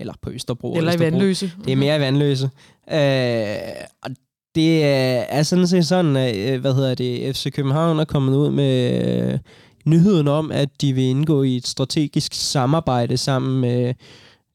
eller 0.00 0.12
på 0.22 0.30
Østerbro. 0.30 0.74
Eller 0.74 0.92
Østerbro. 0.92 1.08
i 1.08 1.10
Vandløse. 1.10 1.52
Det 1.64 1.72
er 1.72 1.76
mere 1.76 1.96
i 1.96 2.00
Vandløse. 2.00 2.50
Øh, 2.92 3.56
og 4.02 4.10
det 4.54 4.84
er 4.84 5.42
sådan 5.42 5.66
set 5.66 5.86
sådan, 5.86 6.16
at 6.16 6.36
øh, 6.36 6.60
hvad 6.60 6.74
hedder 6.74 6.94
det, 6.94 7.36
FC 7.36 7.52
København 7.52 7.98
er 7.98 8.04
kommet 8.04 8.36
ud 8.36 8.50
med 8.50 9.02
øh, 9.32 9.38
nyheden 9.84 10.28
om, 10.28 10.52
at 10.52 10.68
de 10.80 10.92
vil 10.92 11.04
indgå 11.04 11.42
i 11.42 11.56
et 11.56 11.66
strategisk 11.66 12.34
samarbejde 12.34 13.16
sammen 13.16 13.60
med 13.60 13.94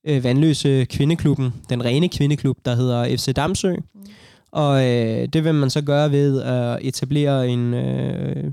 øh, 0.08 0.24
Vandløse 0.24 0.86
Kvindeklubben, 0.86 1.54
den 1.70 1.86
rene 1.86 2.10
kvindeklub, 2.10 2.58
der 2.66 2.76
hedder 2.76 3.18
FC 3.18 3.34
Damsø. 3.36 3.76
Mm. 3.76 4.02
Og 4.52 4.88
øh, 4.88 5.28
det 5.34 5.44
vil 5.44 5.54
man 5.54 5.70
så 5.70 5.82
gøre 5.82 6.12
ved 6.12 6.42
at 6.42 6.80
etablere 6.82 7.48
en, 7.48 7.74
øh, 7.74 8.52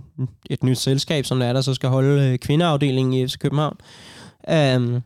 et 0.51 0.65
nyt 0.65 0.79
selskab, 0.79 1.25
som 1.25 1.39
der 1.39 1.47
er, 1.47 1.53
der 1.53 1.61
så 1.61 1.75
skal 1.75 1.89
holde 1.89 2.33
øh, 2.33 2.39
kvindeafdelingen 2.39 3.15
i 3.15 3.27
FC 3.27 3.39
København. 3.39 3.77
Um, 4.77 5.03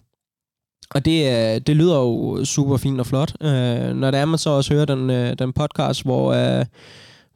og 0.94 1.04
det, 1.04 1.26
øh, 1.26 1.60
det 1.60 1.76
lyder 1.76 1.96
jo 1.96 2.44
super 2.44 2.76
fint 2.76 3.00
og 3.00 3.06
flot. 3.06 3.32
Øh, 3.42 3.94
når 3.96 4.10
der 4.10 4.18
er, 4.18 4.24
man 4.24 4.38
så 4.38 4.50
også 4.50 4.74
hører 4.74 4.84
den, 4.84 5.10
øh, 5.10 5.38
den 5.38 5.52
podcast, 5.52 6.02
hvor... 6.02 6.32
Øh, 6.32 6.66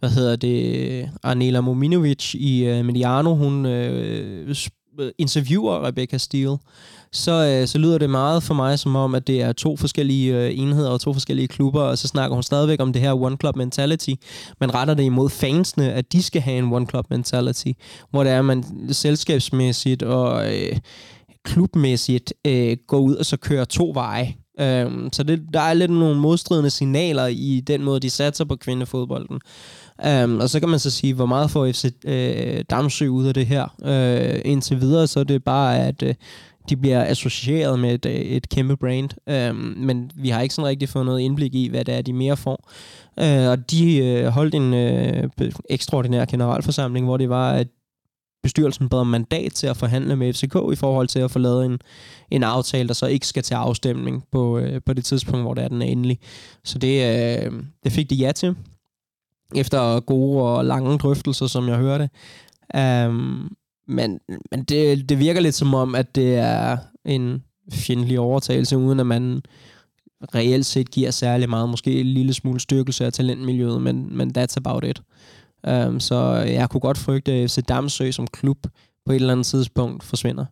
hvad 0.04 0.12
hedder 0.12 0.36
det, 0.36 1.10
Arnela 1.22 1.60
Mominovic 1.60 2.34
i 2.34 2.64
øh, 2.64 2.84
Mediano, 2.84 3.34
hun 3.34 3.66
øh, 3.66 4.54
Øh, 4.98 5.12
interviewer 5.18 5.86
Rebecca 5.86 6.18
Steele, 6.18 6.56
så, 7.12 7.32
øh, 7.32 7.68
så 7.68 7.78
lyder 7.78 7.98
det 7.98 8.10
meget 8.10 8.42
for 8.42 8.54
mig 8.54 8.78
som 8.78 8.96
om, 8.96 9.14
at 9.14 9.26
det 9.26 9.42
er 9.42 9.52
to 9.52 9.76
forskellige 9.76 10.36
øh, 10.36 10.58
enheder 10.58 10.90
og 10.90 11.00
to 11.00 11.12
forskellige 11.12 11.48
klubber, 11.48 11.82
og 11.82 11.98
så 11.98 12.08
snakker 12.08 12.34
hun 12.34 12.42
stadigvæk 12.42 12.80
om 12.80 12.92
det 12.92 13.02
her 13.02 13.22
one 13.22 13.36
club 13.40 13.56
mentality, 13.56 14.10
men 14.60 14.74
retter 14.74 14.94
det 14.94 15.02
imod 15.02 15.30
fansene, 15.30 15.92
at 15.92 16.12
de 16.12 16.22
skal 16.22 16.42
have 16.42 16.58
en 16.58 16.72
one 16.72 16.86
club 16.86 17.10
mentality, 17.10 17.72
hvor 18.10 18.24
det 18.24 18.32
er, 18.32 18.42
man 18.42 18.64
selskabsmæssigt 18.92 20.02
og 20.02 20.54
øh, 20.54 20.76
klubmæssigt 21.44 22.32
øh, 22.44 22.76
går 22.86 22.98
ud 22.98 23.14
og 23.14 23.26
så 23.26 23.36
kører 23.36 23.64
to 23.64 23.90
veje. 23.94 24.34
Øh, 24.60 24.90
så 25.12 25.22
det, 25.22 25.42
der 25.54 25.60
er 25.60 25.74
lidt 25.74 25.90
nogle 25.90 26.20
modstridende 26.20 26.70
signaler 26.70 27.26
i 27.26 27.62
den 27.66 27.82
måde, 27.82 28.00
de 28.00 28.10
satser 28.10 28.44
på 28.44 28.56
kvindefodbolden. 28.56 29.40
Um, 29.98 30.40
og 30.40 30.50
så 30.50 30.60
kan 30.60 30.68
man 30.68 30.78
så 30.78 30.90
sige, 30.90 31.14
hvor 31.14 31.26
meget 31.26 31.50
får 31.50 31.72
FC 31.72 31.84
øh, 32.04 32.64
Damsø 32.70 33.08
ud 33.08 33.26
af 33.26 33.34
det 33.34 33.46
her. 33.46 33.74
Uh, 33.78 34.50
indtil 34.50 34.80
videre, 34.80 35.06
så 35.06 35.20
er 35.20 35.24
det 35.24 35.44
bare, 35.44 35.78
at 35.78 36.02
uh, 36.02 36.10
de 36.68 36.76
bliver 36.76 37.04
associeret 37.04 37.78
med 37.78 37.94
et, 37.94 38.06
øh, 38.06 38.12
et 38.12 38.48
kæmpe 38.48 38.76
brand. 38.76 39.10
Um, 39.50 39.56
men 39.76 40.10
vi 40.14 40.28
har 40.28 40.40
ikke 40.40 40.54
sådan 40.54 40.68
rigtig 40.68 40.88
fået 40.88 41.06
noget 41.06 41.20
indblik 41.20 41.54
i, 41.54 41.68
hvad 41.68 41.84
det 41.84 41.94
er, 41.94 42.02
de 42.02 42.12
mere 42.12 42.36
får. 42.36 42.70
Uh, 43.16 43.50
og 43.50 43.70
de 43.70 44.22
uh, 44.26 44.32
holdt 44.32 44.54
en 44.54 44.72
uh, 44.72 45.50
ekstraordinær 45.70 46.24
generalforsamling, 46.24 47.06
hvor 47.06 47.16
det 47.16 47.28
var, 47.28 47.52
at 47.52 47.66
bestyrelsen 48.42 48.88
bad 48.88 48.98
om 48.98 49.06
mandat 49.06 49.52
til 49.52 49.66
at 49.66 49.76
forhandle 49.76 50.16
med 50.16 50.32
FCK 50.32 50.54
i 50.72 50.76
forhold 50.76 51.08
til 51.08 51.18
at 51.18 51.30
få 51.30 51.38
lavet 51.38 51.66
en, 51.66 51.78
en 52.30 52.42
aftale, 52.42 52.88
der 52.88 52.94
så 52.94 53.06
ikke 53.06 53.26
skal 53.26 53.42
til 53.42 53.54
afstemning 53.54 54.24
på, 54.32 54.58
øh, 54.58 54.80
på 54.86 54.92
det 54.92 55.04
tidspunkt, 55.04 55.42
hvor 55.42 55.54
det 55.54 55.64
er 55.64 55.68
den 55.68 55.82
er 55.82 55.86
endelig. 55.86 56.18
Så 56.64 56.78
det, 56.78 56.94
øh, 57.44 57.52
det 57.84 57.92
fik 57.92 58.10
de 58.10 58.14
ja 58.14 58.32
til, 58.32 58.56
efter 59.56 60.00
gode 60.00 60.42
og 60.42 60.64
lange 60.64 60.98
drøftelser, 60.98 61.46
som 61.46 61.68
jeg 61.68 61.76
hørte. 61.76 62.10
Um, 63.08 63.56
men 63.88 64.20
men 64.50 64.64
det, 64.64 65.08
det 65.08 65.18
virker 65.18 65.40
lidt 65.40 65.54
som 65.54 65.74
om, 65.74 65.94
at 65.94 66.14
det 66.14 66.34
er 66.34 66.76
en 67.04 67.42
fjendtlig 67.72 68.20
overtagelse, 68.20 68.78
uden 68.78 69.00
at 69.00 69.06
man 69.06 69.42
reelt 70.34 70.66
set 70.66 70.90
giver 70.90 71.10
særlig 71.10 71.50
meget, 71.50 71.68
måske 71.68 72.00
en 72.00 72.06
lille 72.06 72.34
smule 72.34 72.60
styrkelse 72.60 73.06
af 73.06 73.12
talentmiljøet, 73.12 73.82
men, 73.82 74.16
men 74.16 74.32
that's 74.38 74.54
about 74.56 74.84
it. 74.84 75.02
Um, 75.68 76.00
så 76.00 76.32
jeg 76.34 76.70
kunne 76.70 76.80
godt 76.80 76.98
frygte, 76.98 77.32
at 77.32 77.50
FC 77.50 77.58
Damsø 77.68 78.10
som 78.10 78.26
klub 78.26 78.58
på 79.06 79.12
et 79.12 79.16
eller 79.16 79.32
andet 79.32 79.46
tidspunkt 79.46 80.02
forsvinder 80.04 80.44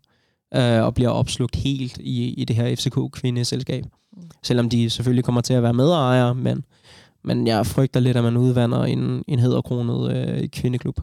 uh, 0.57 0.87
og 0.87 0.95
bliver 0.95 1.11
opslugt 1.11 1.57
helt 1.57 1.99
i, 1.99 2.35
i 2.35 2.45
det 2.45 2.57
her 2.57 2.77
FCK-kvindeselskab. 2.77 3.85
Mm. 4.13 4.23
Selvom 4.43 4.69
de 4.69 4.91
selvfølgelig 4.91 5.25
kommer 5.25 5.41
til 5.41 5.55
at 5.55 5.63
være 5.63 5.75
medejere, 5.75 6.35
men, 6.35 6.65
men 7.25 7.47
jeg 7.47 7.67
frygter 7.67 8.01
lidt, 8.01 8.17
at 8.17 8.25
man 8.25 8.37
udvander 8.37 8.85
en, 8.85 9.25
en 9.29 9.39
hedderkronet 9.39 10.41
uh, 10.41 10.49
kvindeklub. 10.49 11.01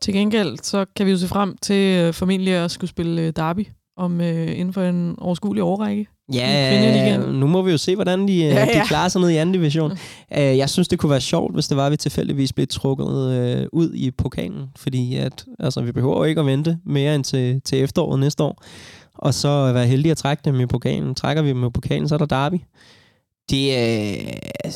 Til 0.00 0.14
gengæld, 0.14 0.58
så 0.62 0.84
kan 0.96 1.06
vi 1.06 1.10
jo 1.10 1.18
se 1.18 1.28
frem 1.28 1.56
til 1.62 2.08
uh, 2.08 2.14
formentlig 2.14 2.54
at 2.54 2.70
skulle 2.70 2.90
spille 2.90 3.22
uh, 3.22 3.28
derby 3.36 3.66
om 3.96 4.20
uh, 4.20 4.26
inden 4.26 4.72
for 4.72 4.82
en 4.82 5.14
overskuelig 5.18 5.62
årrække. 5.62 6.06
Ja, 6.32 7.16
nu 7.16 7.46
må 7.46 7.62
vi 7.62 7.70
jo 7.70 7.78
se, 7.78 7.94
hvordan 7.94 8.28
de, 8.28 8.36
ja, 8.36 8.64
ja. 8.64 8.80
de 8.80 8.86
klarer 8.86 9.08
sig 9.08 9.20
ned 9.20 9.30
i 9.30 9.36
anden 9.36 9.52
division. 9.52 9.92
Uh, 9.92 9.98
jeg 10.30 10.70
synes, 10.70 10.88
det 10.88 10.98
kunne 10.98 11.10
være 11.10 11.20
sjovt, 11.20 11.54
hvis 11.54 11.68
det 11.68 11.76
var, 11.76 11.86
at 11.86 11.92
vi 11.92 11.96
tilfældigvis 11.96 12.52
blev 12.52 12.66
trukket 12.66 13.04
uh, 13.04 13.78
ud 13.80 13.94
i 13.94 14.10
pokalen. 14.10 14.68
Fordi 14.76 15.16
at, 15.16 15.44
altså, 15.58 15.80
vi 15.80 15.92
behøver 15.92 16.16
jo 16.16 16.24
ikke 16.24 16.40
at 16.40 16.46
vente 16.46 16.78
mere 16.84 17.14
end 17.14 17.24
til, 17.24 17.60
til 17.60 17.82
efteråret 17.82 18.20
næste 18.20 18.42
år. 18.42 18.64
Og 19.14 19.34
så 19.34 19.72
være 19.72 19.86
heldige 19.86 20.12
at 20.12 20.18
trække 20.18 20.40
dem 20.44 20.60
i 20.60 20.66
pokalen. 20.66 21.14
Trækker 21.14 21.42
vi 21.42 21.48
dem 21.48 21.64
i 21.64 21.70
pokalen, 21.70 22.08
så 22.08 22.14
er 22.14 22.18
der 22.18 22.26
derby. 22.26 22.56
Det, 23.50 23.76
uh, 24.66 24.72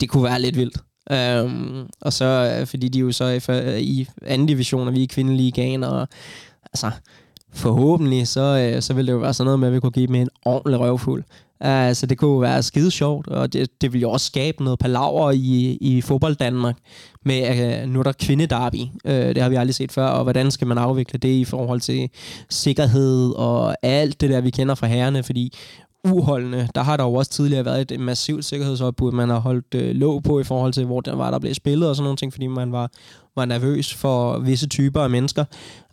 det 0.00 0.08
kunne 0.08 0.24
være 0.24 0.40
lidt 0.40 0.56
vildt. 0.56 0.78
Um, 1.10 1.88
og 2.00 2.12
så, 2.12 2.58
øh, 2.60 2.66
fordi 2.66 2.88
de 2.88 2.98
er 2.98 3.02
jo 3.02 3.12
så 3.12 3.24
i, 3.24 3.40
øh, 3.48 3.80
i 3.80 4.08
anden 4.22 4.46
division, 4.46 4.88
og 4.88 4.94
vi 4.94 5.02
er 5.02 5.06
kvindelige 5.06 5.86
og 5.86 6.08
altså, 6.72 6.90
forhåbentlig, 7.52 8.28
så, 8.28 8.70
øh, 8.74 8.82
så 8.82 8.94
ville 8.94 9.06
det 9.06 9.12
jo 9.12 9.20
være 9.20 9.34
sådan 9.34 9.44
noget 9.44 9.60
med, 9.60 9.68
at 9.68 9.74
vi 9.74 9.80
kunne 9.80 9.92
give 9.92 10.06
dem 10.06 10.14
en 10.14 10.28
ordentlig 10.44 10.80
røvfuld. 10.80 11.24
Altså, 11.60 12.06
det 12.06 12.18
kunne 12.18 12.40
være 12.40 12.62
skide 12.62 12.90
sjovt, 12.90 13.28
og 13.28 13.52
det, 13.52 13.80
det 13.80 13.92
vil 13.92 14.00
jo 14.00 14.10
også 14.10 14.26
skabe 14.26 14.64
noget 14.64 14.78
palaver 14.78 15.30
i, 15.30 15.78
i 15.80 16.00
fodbold 16.00 16.36
Danmark 16.36 16.76
med, 17.24 17.38
at 17.38 17.84
uh, 17.84 17.90
nu 17.90 17.98
er 17.98 18.02
der 18.02 18.12
kvindedarby. 18.12 18.80
Uh, 19.04 19.12
det 19.12 19.42
har 19.42 19.48
vi 19.48 19.56
aldrig 19.56 19.74
set 19.74 19.92
før, 19.92 20.06
og 20.06 20.22
hvordan 20.22 20.50
skal 20.50 20.66
man 20.66 20.78
afvikle 20.78 21.18
det 21.18 21.28
i 21.34 21.44
forhold 21.44 21.80
til 21.80 22.10
sikkerhed 22.50 23.32
og 23.36 23.76
alt 23.82 24.20
det 24.20 24.30
der, 24.30 24.40
vi 24.40 24.50
kender 24.50 24.74
fra 24.74 24.86
herrene, 24.86 25.22
fordi 25.22 25.52
uholdende, 26.12 26.68
der 26.74 26.82
har 26.82 26.96
der 26.96 27.04
jo 27.04 27.14
også 27.14 27.30
tidligere 27.30 27.64
været 27.64 27.92
et 27.92 28.00
massivt 28.00 28.44
sikkerhedsopbud, 28.44 29.12
man 29.12 29.28
har 29.28 29.38
holdt 29.38 29.74
øh, 29.74 29.94
låg 29.94 30.22
på 30.22 30.40
i 30.40 30.44
forhold 30.44 30.72
til, 30.72 30.84
hvor 30.84 31.00
der 31.00 31.14
var, 31.14 31.30
der 31.30 31.38
blev 31.38 31.54
spillet 31.54 31.88
og 31.88 31.96
sådan 31.96 32.04
nogle 32.04 32.16
ting, 32.16 32.32
fordi 32.32 32.46
man 32.46 32.72
var, 32.72 32.90
var 33.36 33.44
nervøs 33.44 33.94
for 33.94 34.38
visse 34.38 34.68
typer 34.68 35.00
af 35.00 35.10
mennesker. 35.10 35.44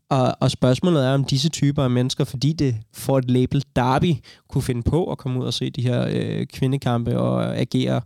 Og, 0.09 0.35
og 0.39 0.51
spørgsmålet 0.51 1.05
er, 1.05 1.13
om 1.13 1.23
disse 1.23 1.49
typer 1.49 1.83
af 1.83 1.89
mennesker, 1.89 2.23
fordi 2.23 2.53
det 2.53 2.75
får 2.93 3.17
et 3.17 3.31
label 3.31 3.63
derby, 3.75 4.15
kunne 4.49 4.61
finde 4.61 4.83
på 4.83 5.11
at 5.11 5.17
komme 5.17 5.39
ud 5.39 5.45
og 5.45 5.53
se 5.53 5.69
de 5.69 5.81
her 5.81 6.07
øh, 6.09 6.45
kvindekampe 6.45 7.19
og 7.19 7.43
øh, 7.43 7.57
agere, 7.57 8.01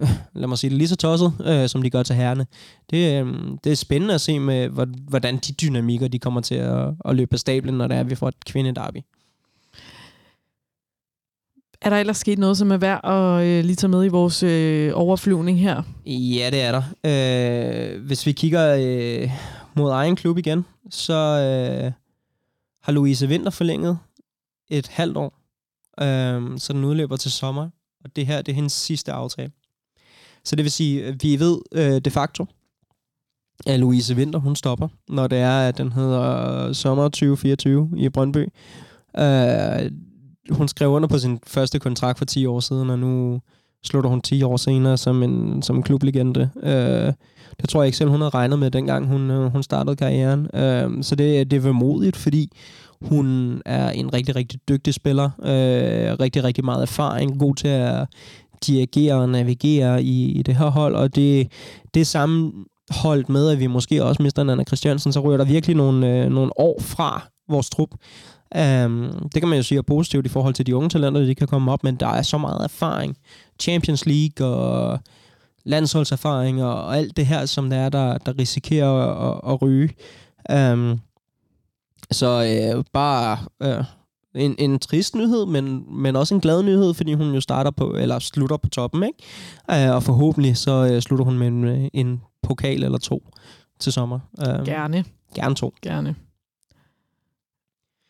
øh, 0.00 0.08
lad 0.34 0.48
mig 0.48 0.58
sige 0.58 0.70
det, 0.70 0.78
lige 0.78 0.88
så 0.88 0.96
tosset, 0.96 1.32
øh, 1.44 1.68
som 1.68 1.82
de 1.82 1.90
gør 1.90 2.02
til 2.02 2.16
herrene. 2.16 2.46
Det, 2.90 3.20
øh, 3.20 3.34
det 3.64 3.72
er 3.72 3.76
spændende 3.76 4.14
at 4.14 4.20
se 4.20 4.38
med, 4.38 4.68
hvordan 5.08 5.36
de 5.36 5.52
dynamikker, 5.52 6.08
de 6.08 6.18
kommer 6.18 6.40
til 6.40 6.54
at, 6.54 6.88
at 7.04 7.16
løbe 7.16 7.32
af 7.32 7.38
stablen, 7.38 7.74
når 7.74 7.88
det 7.88 7.96
er, 7.96 8.00
at 8.00 8.10
vi 8.10 8.14
får 8.14 8.28
et 8.28 8.44
kvindedarby. 8.46 8.98
Er 11.82 11.90
der 11.90 11.96
ellers 11.96 12.16
sket 12.16 12.38
noget, 12.38 12.56
som 12.56 12.70
er 12.70 12.76
værd 12.76 13.00
at 13.04 13.46
øh, 13.46 13.64
lige 13.64 13.76
tage 13.76 13.90
med 13.90 14.04
i 14.04 14.08
vores 14.08 14.42
øh, 14.42 14.92
overflyvning 14.94 15.60
her? 15.60 15.82
Ja, 16.06 16.50
det 16.50 16.62
er 16.62 16.72
der. 16.72 16.82
Øh, 17.04 18.04
hvis 18.06 18.26
vi 18.26 18.32
kigger 18.32 18.76
øh, 18.80 19.30
mod 19.74 19.90
egen 19.90 20.16
klub 20.16 20.38
igen, 20.38 20.64
så 20.90 21.14
øh, 21.14 21.92
har 22.82 22.92
Louise 22.92 23.28
Vinter 23.28 23.50
forlænget 23.50 23.98
et 24.70 24.88
halvt 24.88 25.16
år, 25.16 25.34
øh, 26.00 26.58
så 26.58 26.72
den 26.72 26.84
udløber 26.84 27.16
til 27.16 27.30
sommer, 27.30 27.68
og 28.04 28.16
det 28.16 28.26
her 28.26 28.42
det 28.42 28.52
er 28.52 28.56
hendes 28.56 28.72
sidste 28.72 29.12
aftale. 29.12 29.50
Så 30.44 30.56
det 30.56 30.62
vil 30.64 30.72
sige, 30.72 31.04
at 31.04 31.22
vi 31.22 31.40
ved 31.40 31.58
øh, 31.72 32.00
de 32.00 32.10
facto, 32.10 32.46
at 33.66 33.80
Louise 33.80 34.16
Vinter, 34.16 34.38
hun 34.38 34.56
stopper, 34.56 34.88
når 35.08 35.26
det 35.26 35.38
er, 35.38 35.68
at 35.68 35.78
den 35.78 35.92
hedder 35.92 36.72
sommer 36.72 37.04
2024 37.04 37.90
i 37.96 38.08
Brøndby. 38.08 38.48
Øh, 39.18 39.90
hun 40.50 40.68
skrev 40.68 40.90
under 40.90 41.08
på 41.08 41.18
sin 41.18 41.38
første 41.46 41.78
kontrakt 41.78 42.18
for 42.18 42.24
10 42.24 42.46
år 42.46 42.60
siden, 42.60 42.90
og 42.90 42.98
nu 42.98 43.40
slutter 43.84 44.10
hun 44.10 44.20
10 44.20 44.42
år 44.42 44.56
senere 44.56 44.96
som 44.96 45.22
en, 45.22 45.62
som 45.62 45.76
en 45.76 45.82
klublegende. 45.82 46.50
Øh, 46.62 47.12
det 47.60 47.68
tror 47.68 47.82
jeg 47.82 47.86
ikke 47.86 47.98
selv, 47.98 48.10
hun 48.10 48.20
havde 48.20 48.30
regnet 48.30 48.58
med, 48.58 48.70
dengang 48.70 49.06
hun, 49.06 49.30
øh, 49.30 49.52
hun 49.52 49.62
startede 49.62 49.96
karrieren. 49.96 50.48
Øh, 50.54 51.02
så 51.02 51.14
det, 51.14 51.50
det 51.50 51.64
er 51.66 51.72
modigt, 51.72 52.16
fordi 52.16 52.52
hun 53.00 53.60
er 53.66 53.90
en 53.90 54.14
rigtig, 54.14 54.36
rigtig 54.36 54.60
dygtig 54.68 54.94
spiller. 54.94 55.30
Øh, 55.42 56.20
rigtig, 56.20 56.44
rigtig 56.44 56.64
meget 56.64 56.82
erfaring. 56.82 57.38
God 57.38 57.54
til 57.54 57.68
at 57.68 58.06
dirigere 58.66 59.14
og 59.14 59.28
navigere 59.28 60.02
i, 60.02 60.32
i 60.32 60.42
det 60.42 60.56
her 60.56 60.70
hold. 60.70 60.94
Og 60.94 61.16
det, 61.16 61.52
det 61.94 62.06
samme 62.06 62.52
holdt 62.90 63.28
med, 63.28 63.50
at 63.50 63.60
vi 63.60 63.66
måske 63.66 64.04
også 64.04 64.22
mister 64.22 64.42
Anna 64.42 64.64
Christiansen, 64.64 65.12
så 65.12 65.20
ryger 65.20 65.36
der 65.36 65.44
virkelig 65.44 65.76
nogle, 65.76 66.24
øh, 66.24 66.30
nogle 66.30 66.60
år 66.60 66.80
fra 66.80 67.22
vores 67.48 67.70
trup. 67.70 67.90
Um, 68.56 69.28
det 69.34 69.42
kan 69.42 69.48
man 69.48 69.58
jo 69.58 69.62
sige 69.62 69.78
er 69.78 69.82
positivt 69.82 70.26
i 70.26 70.28
forhold 70.28 70.54
til 70.54 70.66
de 70.66 70.76
unge 70.76 70.88
talenter, 70.88 71.20
de 71.20 71.34
kan 71.34 71.46
komme 71.46 71.72
op, 71.72 71.84
men 71.84 71.96
der 71.96 72.06
er 72.06 72.22
så 72.22 72.38
meget 72.38 72.64
erfaring. 72.64 73.16
Champions 73.60 74.06
League 74.06 74.46
og 74.46 74.98
landsholdserfaring 75.64 76.64
og 76.64 76.96
alt 76.96 77.16
det 77.16 77.26
her, 77.26 77.46
som 77.46 77.70
der 77.70 77.76
er, 77.76 77.88
der, 77.88 78.18
der 78.18 78.38
risikerer 78.38 78.90
at, 79.32 79.52
at 79.52 79.62
ryge. 79.62 79.90
Um, 80.72 81.00
så 82.10 82.26
øh, 82.76 82.84
bare 82.92 83.38
øh, 83.62 83.84
en, 84.34 84.54
en 84.58 84.78
trist 84.78 85.14
nyhed, 85.14 85.46
men, 85.46 85.84
men 86.02 86.16
også 86.16 86.34
en 86.34 86.40
glad 86.40 86.62
nyhed, 86.62 86.94
fordi 86.94 87.14
hun 87.14 87.34
jo 87.34 87.40
starter 87.40 87.70
på, 87.70 87.94
eller 87.98 88.18
slutter 88.18 88.56
på 88.56 88.68
toppen, 88.68 89.02
ikke? 89.02 89.88
Uh, 89.88 89.94
og 89.94 90.02
forhåbentlig 90.02 90.56
så 90.56 90.90
øh, 90.92 91.02
slutter 91.02 91.24
hun 91.24 91.38
med 91.38 91.46
en, 91.46 91.90
en 91.94 92.20
pokal 92.42 92.84
eller 92.84 92.98
to 92.98 93.22
til 93.80 93.92
sommer. 93.92 94.18
Uh, 94.38 94.66
gerne. 94.66 95.04
Gerne 95.34 95.54
to. 95.54 95.74
Gerne. 95.82 96.14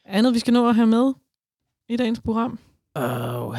Andet, 0.08 0.34
vi 0.34 0.38
skal 0.38 0.52
nå 0.54 0.68
at 0.68 0.74
have 0.74 0.86
med 0.86 1.12
i 1.88 1.96
dagens 1.96 2.20
program? 2.20 2.58
Uh, 2.98 3.04
uh, 3.04 3.54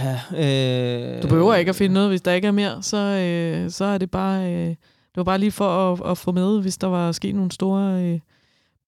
du 1.23 1.27
behøver 1.27 1.55
ikke 1.55 1.69
at 1.69 1.75
finde 1.75 1.93
noget, 1.93 2.09
hvis 2.09 2.21
der 2.21 2.31
ikke 2.31 2.47
er 2.47 2.51
mere. 2.51 2.83
Så, 2.83 2.97
uh, 2.97 3.71
så 3.71 3.85
er 3.85 3.97
det 3.97 4.11
bare... 4.11 4.43
Uh, 4.43 4.75
det 5.09 5.17
var 5.17 5.23
bare 5.23 5.37
lige 5.37 5.51
for 5.51 5.91
at, 5.93 6.11
at 6.11 6.17
få 6.17 6.31
med, 6.31 6.61
hvis 6.61 6.77
der 6.77 6.87
var 6.87 7.11
sket 7.11 7.35
nogle 7.35 7.51
store 7.51 8.13
uh, 8.13 8.19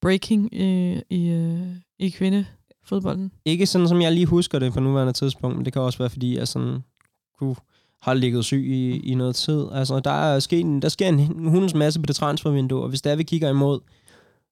breaking 0.01 0.49
uh, 0.53 0.99
i, 1.09 1.33
uh, 1.33 1.67
i 1.99 2.09
kvindefodbolden. 2.09 3.31
Ikke 3.45 3.65
sådan, 3.65 3.87
som 3.87 4.01
jeg 4.01 4.11
lige 4.11 4.25
husker 4.25 4.59
det 4.59 4.73
på 4.73 4.79
nuværende 4.79 5.13
tidspunkt, 5.13 5.57
men 5.57 5.65
det 5.65 5.73
kan 5.73 5.81
også 5.81 5.97
være, 5.97 6.09
fordi 6.09 6.37
jeg 6.37 6.47
sådan 6.47 6.83
kunne 7.39 7.55
har 8.01 8.13
ligget 8.13 8.45
syg 8.45 8.65
i, 8.67 8.99
i 8.99 9.15
noget 9.15 9.35
tid. 9.35 9.65
Altså, 9.73 9.99
der, 9.99 10.11
er 10.11 10.39
sket, 10.39 10.81
der 10.81 10.89
sker 10.89 11.07
en 11.07 11.49
hundens 11.49 11.73
masse 11.73 11.99
på 11.99 12.05
det 12.05 12.15
transfervindue, 12.15 12.81
og 12.81 12.89
hvis 12.89 13.01
der 13.01 13.15
vi 13.15 13.23
kigger 13.23 13.49
imod, 13.49 13.79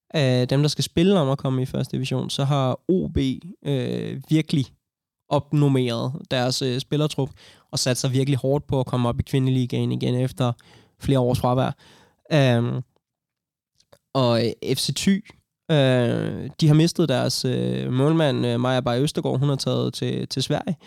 af 0.09 0.47
dem, 0.47 0.61
der 0.61 0.67
skal 0.67 0.83
spille 0.83 1.19
om 1.19 1.29
at 1.29 1.37
komme 1.37 1.61
i 1.61 1.65
første 1.65 1.97
division, 1.97 2.29
så 2.29 2.43
har 2.43 2.79
OB 2.87 3.17
øh, 3.65 4.21
virkelig 4.29 4.65
opnummeret 5.29 6.13
deres 6.31 6.61
øh, 6.61 6.79
spillertrup 6.79 7.29
og 7.71 7.79
sat 7.79 7.97
sig 7.97 8.11
virkelig 8.11 8.37
hårdt 8.37 8.67
på 8.67 8.79
at 8.79 8.85
komme 8.85 9.09
op 9.09 9.19
i 9.19 9.23
kvindeligaen 9.23 9.91
igen 9.91 10.15
efter 10.15 10.51
flere 10.99 11.19
års 11.19 11.39
fravær. 11.39 11.71
Um, 12.59 12.83
og 14.13 14.45
øh, 14.45 14.75
FC 14.75 14.93
Thy, 14.95 15.25
øh, 15.71 16.49
de 16.61 16.67
har 16.67 16.73
mistet 16.73 17.09
deres 17.09 17.45
øh, 17.45 17.91
målmand, 17.93 18.45
øh, 18.45 18.59
Maja 18.59 18.79
Bay 18.81 19.01
Østergaard, 19.01 19.39
hun 19.39 19.49
har 19.49 19.55
taget 19.55 19.93
til, 19.93 20.27
til 20.27 20.43
Sverige. 20.43 20.77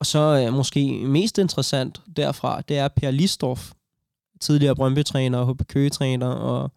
Og 0.00 0.06
så 0.06 0.44
øh, 0.46 0.54
måske 0.54 1.06
mest 1.06 1.38
interessant 1.38 2.00
derfra, 2.16 2.60
det 2.60 2.78
er 2.78 2.88
Per 2.88 3.10
Listorf, 3.10 3.72
tidligere 4.40 4.74
Brøndby-træner 4.74 5.38
og 5.38 5.52
HB 5.52 5.62
Køge-træner 5.68 6.26
og 6.26 6.70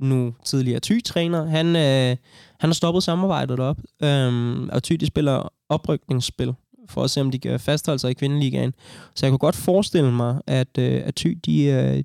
nu 0.00 0.34
tidligere 0.44 0.80
Thy-træner, 0.80 1.46
han, 1.46 1.66
øh, 1.66 2.16
han 2.60 2.70
har 2.70 2.72
stoppet 2.72 3.02
samarbejdet 3.02 3.60
op, 3.60 3.78
øhm, 4.02 4.68
og 4.68 4.82
Thy 4.82 4.94
de 4.94 5.06
spiller 5.06 5.52
oprykningsspil 5.68 6.54
for 6.88 7.04
at 7.04 7.10
se, 7.10 7.20
om 7.20 7.30
de 7.30 7.38
kan 7.38 7.60
fastholde 7.60 7.98
sig 7.98 8.10
i 8.10 8.14
kvindeligaen. 8.14 8.74
Så 9.14 9.26
jeg 9.26 9.30
kunne 9.30 9.38
godt 9.38 9.56
forestille 9.56 10.12
mig, 10.12 10.40
at, 10.46 10.78
øh, 10.78 11.02
at 11.04 11.14
Thy 11.14 11.38
de, 11.46 11.64
øh, 11.64 12.02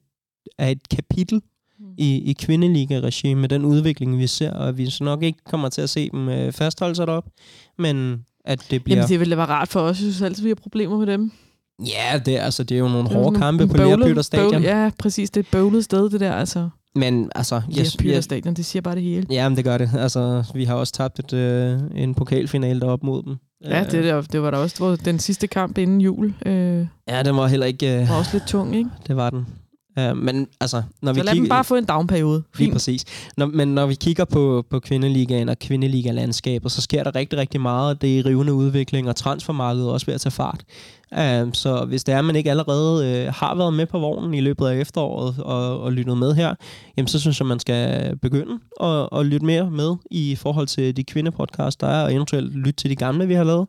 er 0.57 0.69
et 0.69 0.89
kapitel 0.89 1.41
mm. 1.79 1.85
i, 1.97 2.15
i 2.17 2.33
kvindeliga-regime 2.33 3.41
med 3.41 3.49
den 3.49 3.65
udvikling, 3.65 4.19
vi 4.19 4.27
ser, 4.27 4.51
og 4.51 4.77
vi 4.77 4.89
så 4.89 5.03
nok 5.03 5.23
ikke 5.23 5.39
kommer 5.45 5.69
til 5.69 5.81
at 5.81 5.89
se 5.89 6.09
dem 6.09 6.29
øh, 6.29 6.51
fastholde 6.51 6.95
sig 6.95 7.07
derop, 7.07 7.25
men 7.77 8.25
at 8.45 8.67
det 8.71 8.83
bliver... 8.83 8.97
Jamen 8.97 9.09
det 9.09 9.19
ville 9.19 9.37
være 9.37 9.45
rart 9.45 9.67
for 9.67 9.79
os, 9.79 9.97
synes 9.97 10.21
altid, 10.21 10.43
vi 10.43 10.49
har 10.49 10.55
problemer 10.55 10.97
med 10.97 11.07
dem. 11.07 11.31
Ja, 11.79 12.19
det, 12.25 12.37
altså, 12.37 12.63
det 12.63 12.75
er 12.75 12.79
jo 12.79 12.87
nogle 12.87 13.09
hårde 13.09 13.39
kampe 13.39 13.67
på 13.67 13.77
Lærpytter 13.77 14.21
Stadion. 14.21 14.63
Ja, 14.63 14.91
præcis. 14.99 15.29
Det 15.29 15.39
er 15.39 15.43
et 15.43 15.51
bøvlet 15.51 15.83
sted, 15.83 16.09
det 16.09 16.19
der. 16.19 16.33
Altså. 16.33 16.69
Men 16.95 17.31
altså... 17.35 17.61
Yes, 17.69 17.77
Lærpytter 17.77 18.21
Stadion, 18.21 18.53
det 18.53 18.65
siger 18.65 18.81
bare 18.81 18.95
det 18.95 19.03
hele. 19.03 19.27
Ja, 19.29 19.49
men 19.49 19.55
det 19.55 19.65
gør 19.65 19.77
det. 19.77 19.89
Altså, 19.97 20.43
vi 20.53 20.63
har 20.63 20.75
også 20.75 20.93
tabt 20.93 21.19
et, 21.19 21.33
øh, 21.33 21.79
en 21.95 22.15
pokalfinale 22.15 22.79
deroppe 22.79 23.05
mod 23.05 23.23
dem. 23.23 23.35
Ja, 23.65 23.83
det, 23.83 24.03
det, 24.03 24.31
det 24.31 24.41
var 24.41 24.51
da 24.51 24.57
også 24.57 24.97
den 25.05 25.19
sidste 25.19 25.47
kamp 25.47 25.77
inden 25.77 26.01
jul. 26.01 26.33
Øh, 26.45 26.87
ja, 27.07 27.23
den 27.23 27.35
var 27.35 27.47
heller 27.47 27.65
ikke... 27.65 28.01
Øh, 28.01 28.09
var 28.09 28.17
også 28.17 28.29
lidt 28.33 28.47
tung, 28.47 28.75
ikke? 28.75 28.89
Det 29.07 29.15
var 29.15 29.29
den. 29.29 29.47
Uh, 29.97 30.17
men 30.17 30.47
altså, 30.61 30.83
når 31.01 31.13
så 31.13 31.19
vi 31.19 31.25
lad 31.25 31.33
kigger, 31.33 31.43
dem 31.43 31.49
bare 31.49 31.63
få 31.63 31.75
en 31.75 31.85
downperiode. 31.85 32.43
Lige 32.57 32.71
præcis. 32.71 33.05
Når, 33.37 33.45
men 33.45 33.67
når 33.67 33.85
vi 33.85 33.95
kigger 33.95 34.25
på, 34.25 34.65
på 34.69 34.79
kvindeligaen 34.79 35.49
og 35.49 35.59
kvindeligalandskabet, 35.59 36.71
så 36.71 36.81
sker 36.81 37.03
der 37.03 37.15
rigtig, 37.15 37.39
rigtig 37.39 37.61
meget. 37.61 38.01
Det 38.01 38.19
er 38.19 38.25
rivende 38.25 38.53
udvikling, 38.53 39.09
og 39.09 39.15
transfermarkedet 39.15 39.87
er 39.87 39.91
også 39.91 40.05
ved 40.05 40.13
at 40.13 40.21
tage 40.21 40.31
fart. 40.31 40.63
Uh, 41.11 41.49
så 41.53 41.85
hvis 41.87 42.03
det 42.03 42.13
er, 42.13 42.19
at 42.19 42.25
man 42.25 42.35
ikke 42.35 42.49
allerede 42.49 43.25
uh, 43.27 43.33
har 43.33 43.55
været 43.55 43.73
med 43.73 43.85
på 43.85 43.99
vognen 43.99 44.33
i 44.33 44.41
løbet 44.41 44.67
af 44.67 44.79
efteråret 44.79 45.35
og, 45.39 45.79
og 45.79 45.91
lyttet 45.93 46.17
med 46.17 46.33
her, 46.33 46.55
jamen 46.97 47.07
så 47.07 47.19
synes 47.19 47.39
jeg, 47.39 47.47
man 47.47 47.59
skal 47.59 48.15
begynde 48.15 48.59
at, 48.81 49.09
at 49.19 49.25
lytte 49.25 49.45
mere 49.45 49.71
med 49.71 49.95
i 50.11 50.35
forhold 50.35 50.67
til 50.67 50.97
de 50.97 51.03
kvindepodcast, 51.03 51.81
der 51.81 51.87
er, 51.87 52.03
og 52.03 52.13
eventuelt 52.13 52.55
lytte 52.55 52.71
til 52.71 52.89
de 52.89 52.95
gamle, 52.95 53.27
vi 53.27 53.33
har 53.33 53.43
lavet. 53.43 53.67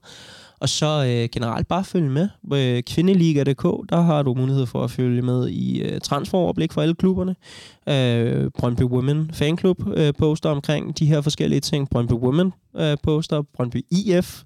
Og 0.60 0.68
så 0.68 0.86
øh, 0.86 1.28
generelt 1.32 1.68
bare 1.68 1.84
følge 1.84 2.10
med. 2.10 2.28
Øh, 2.52 2.82
Kvindeliga.dk, 2.82 3.90
der 3.90 4.00
har 4.00 4.22
du 4.22 4.34
mulighed 4.34 4.66
for 4.66 4.84
at 4.84 4.90
følge 4.90 5.22
med 5.22 5.48
i 5.48 5.80
øh, 5.82 6.00
transferoverblik 6.00 6.72
for 6.72 6.82
alle 6.82 6.94
klubberne. 6.94 7.36
Øh, 7.88 8.50
Brøndby 8.58 8.82
Women 8.82 9.30
Fanclub 9.32 9.78
øh, 9.96 10.14
poster 10.18 10.50
omkring 10.50 10.98
de 10.98 11.06
her 11.06 11.20
forskellige 11.20 11.60
ting. 11.60 11.90
Brøndby 11.90 12.12
Women 12.12 12.52
øh, 12.76 12.96
poster. 13.02 13.42
Brøndby 13.42 13.84
IF 13.90 14.42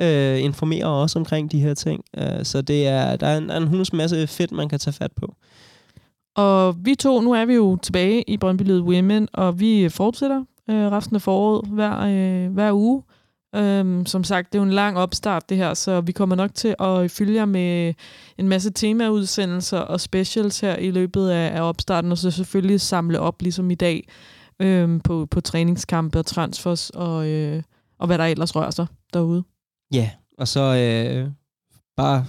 øh, 0.00 0.42
informerer 0.42 0.86
også 0.86 1.18
omkring 1.18 1.52
de 1.52 1.60
her 1.60 1.74
ting. 1.74 2.04
Øh, 2.18 2.44
så 2.44 2.62
det 2.62 2.86
er, 2.86 3.16
der 3.16 3.26
er 3.26 3.38
en, 3.38 3.50
en 3.50 3.68
hunds 3.68 3.92
masse 3.92 4.26
fedt, 4.26 4.52
man 4.52 4.68
kan 4.68 4.78
tage 4.78 4.94
fat 4.94 5.12
på. 5.16 5.34
Og 6.36 6.76
vi 6.84 6.94
to, 6.94 7.20
nu 7.20 7.32
er 7.32 7.44
vi 7.44 7.54
jo 7.54 7.76
tilbage 7.76 8.22
i 8.30 8.36
Brøndby 8.36 8.70
Women, 8.70 9.28
og 9.32 9.60
vi 9.60 9.88
fortsætter 9.88 10.44
øh, 10.70 10.90
resten 10.92 11.16
af 11.16 11.22
foråret 11.22 11.68
hver, 11.68 12.00
øh, 12.00 12.52
hver 12.52 12.72
uge. 12.72 13.02
Øhm, 13.56 14.06
som 14.06 14.24
sagt, 14.24 14.52
det 14.52 14.58
er 14.58 14.62
jo 14.62 14.68
en 14.68 14.74
lang 14.74 14.98
opstart 14.98 15.48
det 15.48 15.56
her, 15.56 15.74
så 15.74 16.00
vi 16.00 16.12
kommer 16.12 16.36
nok 16.36 16.54
til 16.54 16.74
at 16.80 17.10
følge 17.10 17.34
jer 17.34 17.44
med 17.44 17.94
en 18.38 18.48
masse 18.48 18.70
temaudsendelser 18.70 19.78
og 19.78 20.00
specials 20.00 20.60
her 20.60 20.76
i 20.76 20.90
løbet 20.90 21.28
af, 21.28 21.56
af 21.56 21.68
opstarten, 21.68 22.12
og 22.12 22.18
så 22.18 22.30
selvfølgelig 22.30 22.80
samle 22.80 23.20
op, 23.20 23.42
ligesom 23.42 23.70
i 23.70 23.74
dag, 23.74 24.08
øhm, 24.60 25.00
på, 25.00 25.26
på 25.30 25.40
træningskampe 25.40 26.18
og 26.18 26.26
transfers 26.26 26.90
og, 26.90 27.28
øh, 27.28 27.62
og 27.98 28.06
hvad 28.06 28.18
der 28.18 28.24
ellers 28.24 28.56
rører 28.56 28.70
sig 28.70 28.86
derude. 29.12 29.44
Ja, 29.92 30.10
og 30.38 30.48
så 30.48 30.60
øh, 30.60 31.30
bare 31.96 32.24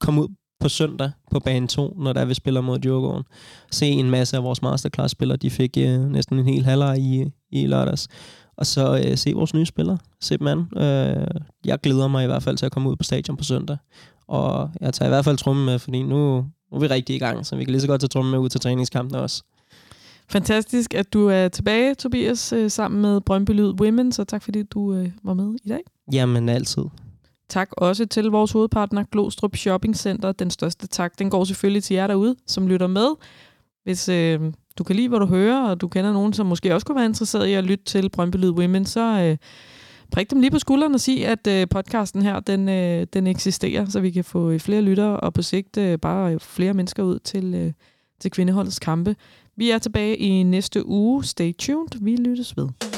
komme 0.00 0.22
ud 0.22 0.28
på 0.60 0.68
søndag 0.68 1.10
på 1.30 1.40
bane 1.40 1.66
2, 1.66 1.94
når 1.98 2.12
der 2.12 2.24
vi 2.24 2.34
spiller 2.34 2.60
mod 2.60 2.78
Djurgården. 2.78 3.24
Se 3.70 3.86
en 3.86 4.10
masse 4.10 4.36
af 4.36 4.44
vores 4.44 4.62
masterclass-spillere, 4.62 5.36
de 5.36 5.50
fik 5.50 5.76
øh, 5.78 6.00
næsten 6.00 6.38
en 6.38 6.44
hel 6.44 6.64
halvleg 6.64 6.98
i, 6.98 7.24
i 7.50 7.66
lørdags 7.66 8.08
og 8.60 8.66
så 8.66 9.02
øh, 9.06 9.16
se 9.16 9.32
vores 9.32 9.54
nye 9.54 9.66
spillere, 9.66 9.98
se 10.20 10.36
dem 10.36 10.46
an. 10.46 10.58
Øh, 10.82 11.26
jeg 11.64 11.80
glæder 11.80 12.08
mig 12.08 12.24
i 12.24 12.26
hvert 12.26 12.42
fald 12.42 12.56
til 12.56 12.66
at 12.66 12.72
komme 12.72 12.90
ud 12.90 12.96
på 12.96 13.02
stadion 13.02 13.36
på 13.36 13.44
søndag, 13.44 13.76
og 14.28 14.70
jeg 14.80 14.94
tager 14.94 15.08
i 15.08 15.12
hvert 15.12 15.24
fald 15.24 15.36
trummen 15.36 15.66
med, 15.66 15.78
fordi 15.78 16.02
nu, 16.02 16.36
nu 16.36 16.76
er 16.76 16.78
vi 16.78 16.86
rigtig 16.86 17.16
i 17.16 17.18
gang, 17.18 17.46
så 17.46 17.56
vi 17.56 17.64
kan 17.64 17.72
lige 17.72 17.80
så 17.80 17.86
godt 17.86 18.00
tage 18.00 18.08
trummen 18.08 18.30
med 18.30 18.38
ud 18.38 18.48
til 18.48 18.60
træningskampen 18.60 19.14
også. 19.14 19.42
Fantastisk, 20.28 20.94
at 20.94 21.12
du 21.12 21.28
er 21.28 21.48
tilbage, 21.48 21.94
Tobias, 21.94 22.52
øh, 22.52 22.70
sammen 22.70 23.02
med 23.02 23.20
Brøndby 23.20 23.50
Lyd 23.50 23.80
Women, 23.80 24.12
så 24.12 24.24
tak 24.24 24.42
fordi 24.42 24.62
du 24.62 24.94
øh, 24.94 25.10
var 25.22 25.34
med 25.34 25.54
i 25.64 25.68
dag. 25.68 25.80
Jamen 26.12 26.48
altid. 26.48 26.84
Tak 27.48 27.68
også 27.72 28.06
til 28.06 28.24
vores 28.24 28.52
hovedpartner, 28.52 29.04
Glostrup 29.12 29.56
Shopping 29.56 29.96
Center. 29.96 30.32
Den 30.32 30.50
største 30.50 30.86
tak, 30.86 31.18
den 31.18 31.30
går 31.30 31.44
selvfølgelig 31.44 31.84
til 31.84 31.94
jer 31.94 32.06
derude, 32.06 32.36
som 32.46 32.68
lytter 32.68 32.86
med. 32.86 33.08
Hvis 33.84 34.08
øh, 34.08 34.40
du 34.78 34.84
kan 34.84 34.96
lide, 34.96 35.08
hvad 35.08 35.20
du 35.20 35.26
hører, 35.26 35.70
og 35.70 35.80
du 35.80 35.88
kender 35.88 36.12
nogen, 36.12 36.32
som 36.32 36.46
måske 36.46 36.74
også 36.74 36.86
kunne 36.86 36.96
være 36.96 37.04
interesseret 37.04 37.46
i 37.46 37.52
at 37.52 37.64
lytte 37.64 37.84
til 37.84 38.08
Brøndby 38.08 38.36
Lyd 38.36 38.50
Women, 38.50 38.86
så 38.86 39.00
øh, 39.00 39.36
prik 40.12 40.30
dem 40.30 40.40
lige 40.40 40.50
på 40.50 40.58
skulderen 40.58 40.94
og 40.94 41.00
sig, 41.00 41.26
at 41.26 41.46
øh, 41.46 41.68
podcasten 41.70 42.22
her, 42.22 42.40
den, 42.40 42.68
øh, 42.68 43.06
den 43.12 43.26
eksisterer, 43.26 43.84
så 43.84 44.00
vi 44.00 44.10
kan 44.10 44.24
få 44.24 44.50
øh, 44.50 44.60
flere 44.60 44.82
lyttere 44.82 45.20
og 45.20 45.34
på 45.34 45.42
sigt 45.42 45.76
øh, 45.76 45.98
bare 45.98 46.40
flere 46.40 46.74
mennesker 46.74 47.02
ud 47.02 47.18
til, 47.18 47.54
øh, 47.54 47.72
til 48.20 48.30
kvindeholdets 48.30 48.78
kampe. 48.78 49.16
Vi 49.56 49.70
er 49.70 49.78
tilbage 49.78 50.16
i 50.16 50.42
næste 50.42 50.86
uge. 50.86 51.24
Stay 51.24 51.56
tuned. 51.58 52.04
Vi 52.04 52.16
lyttes 52.16 52.56
ved. 52.56 52.89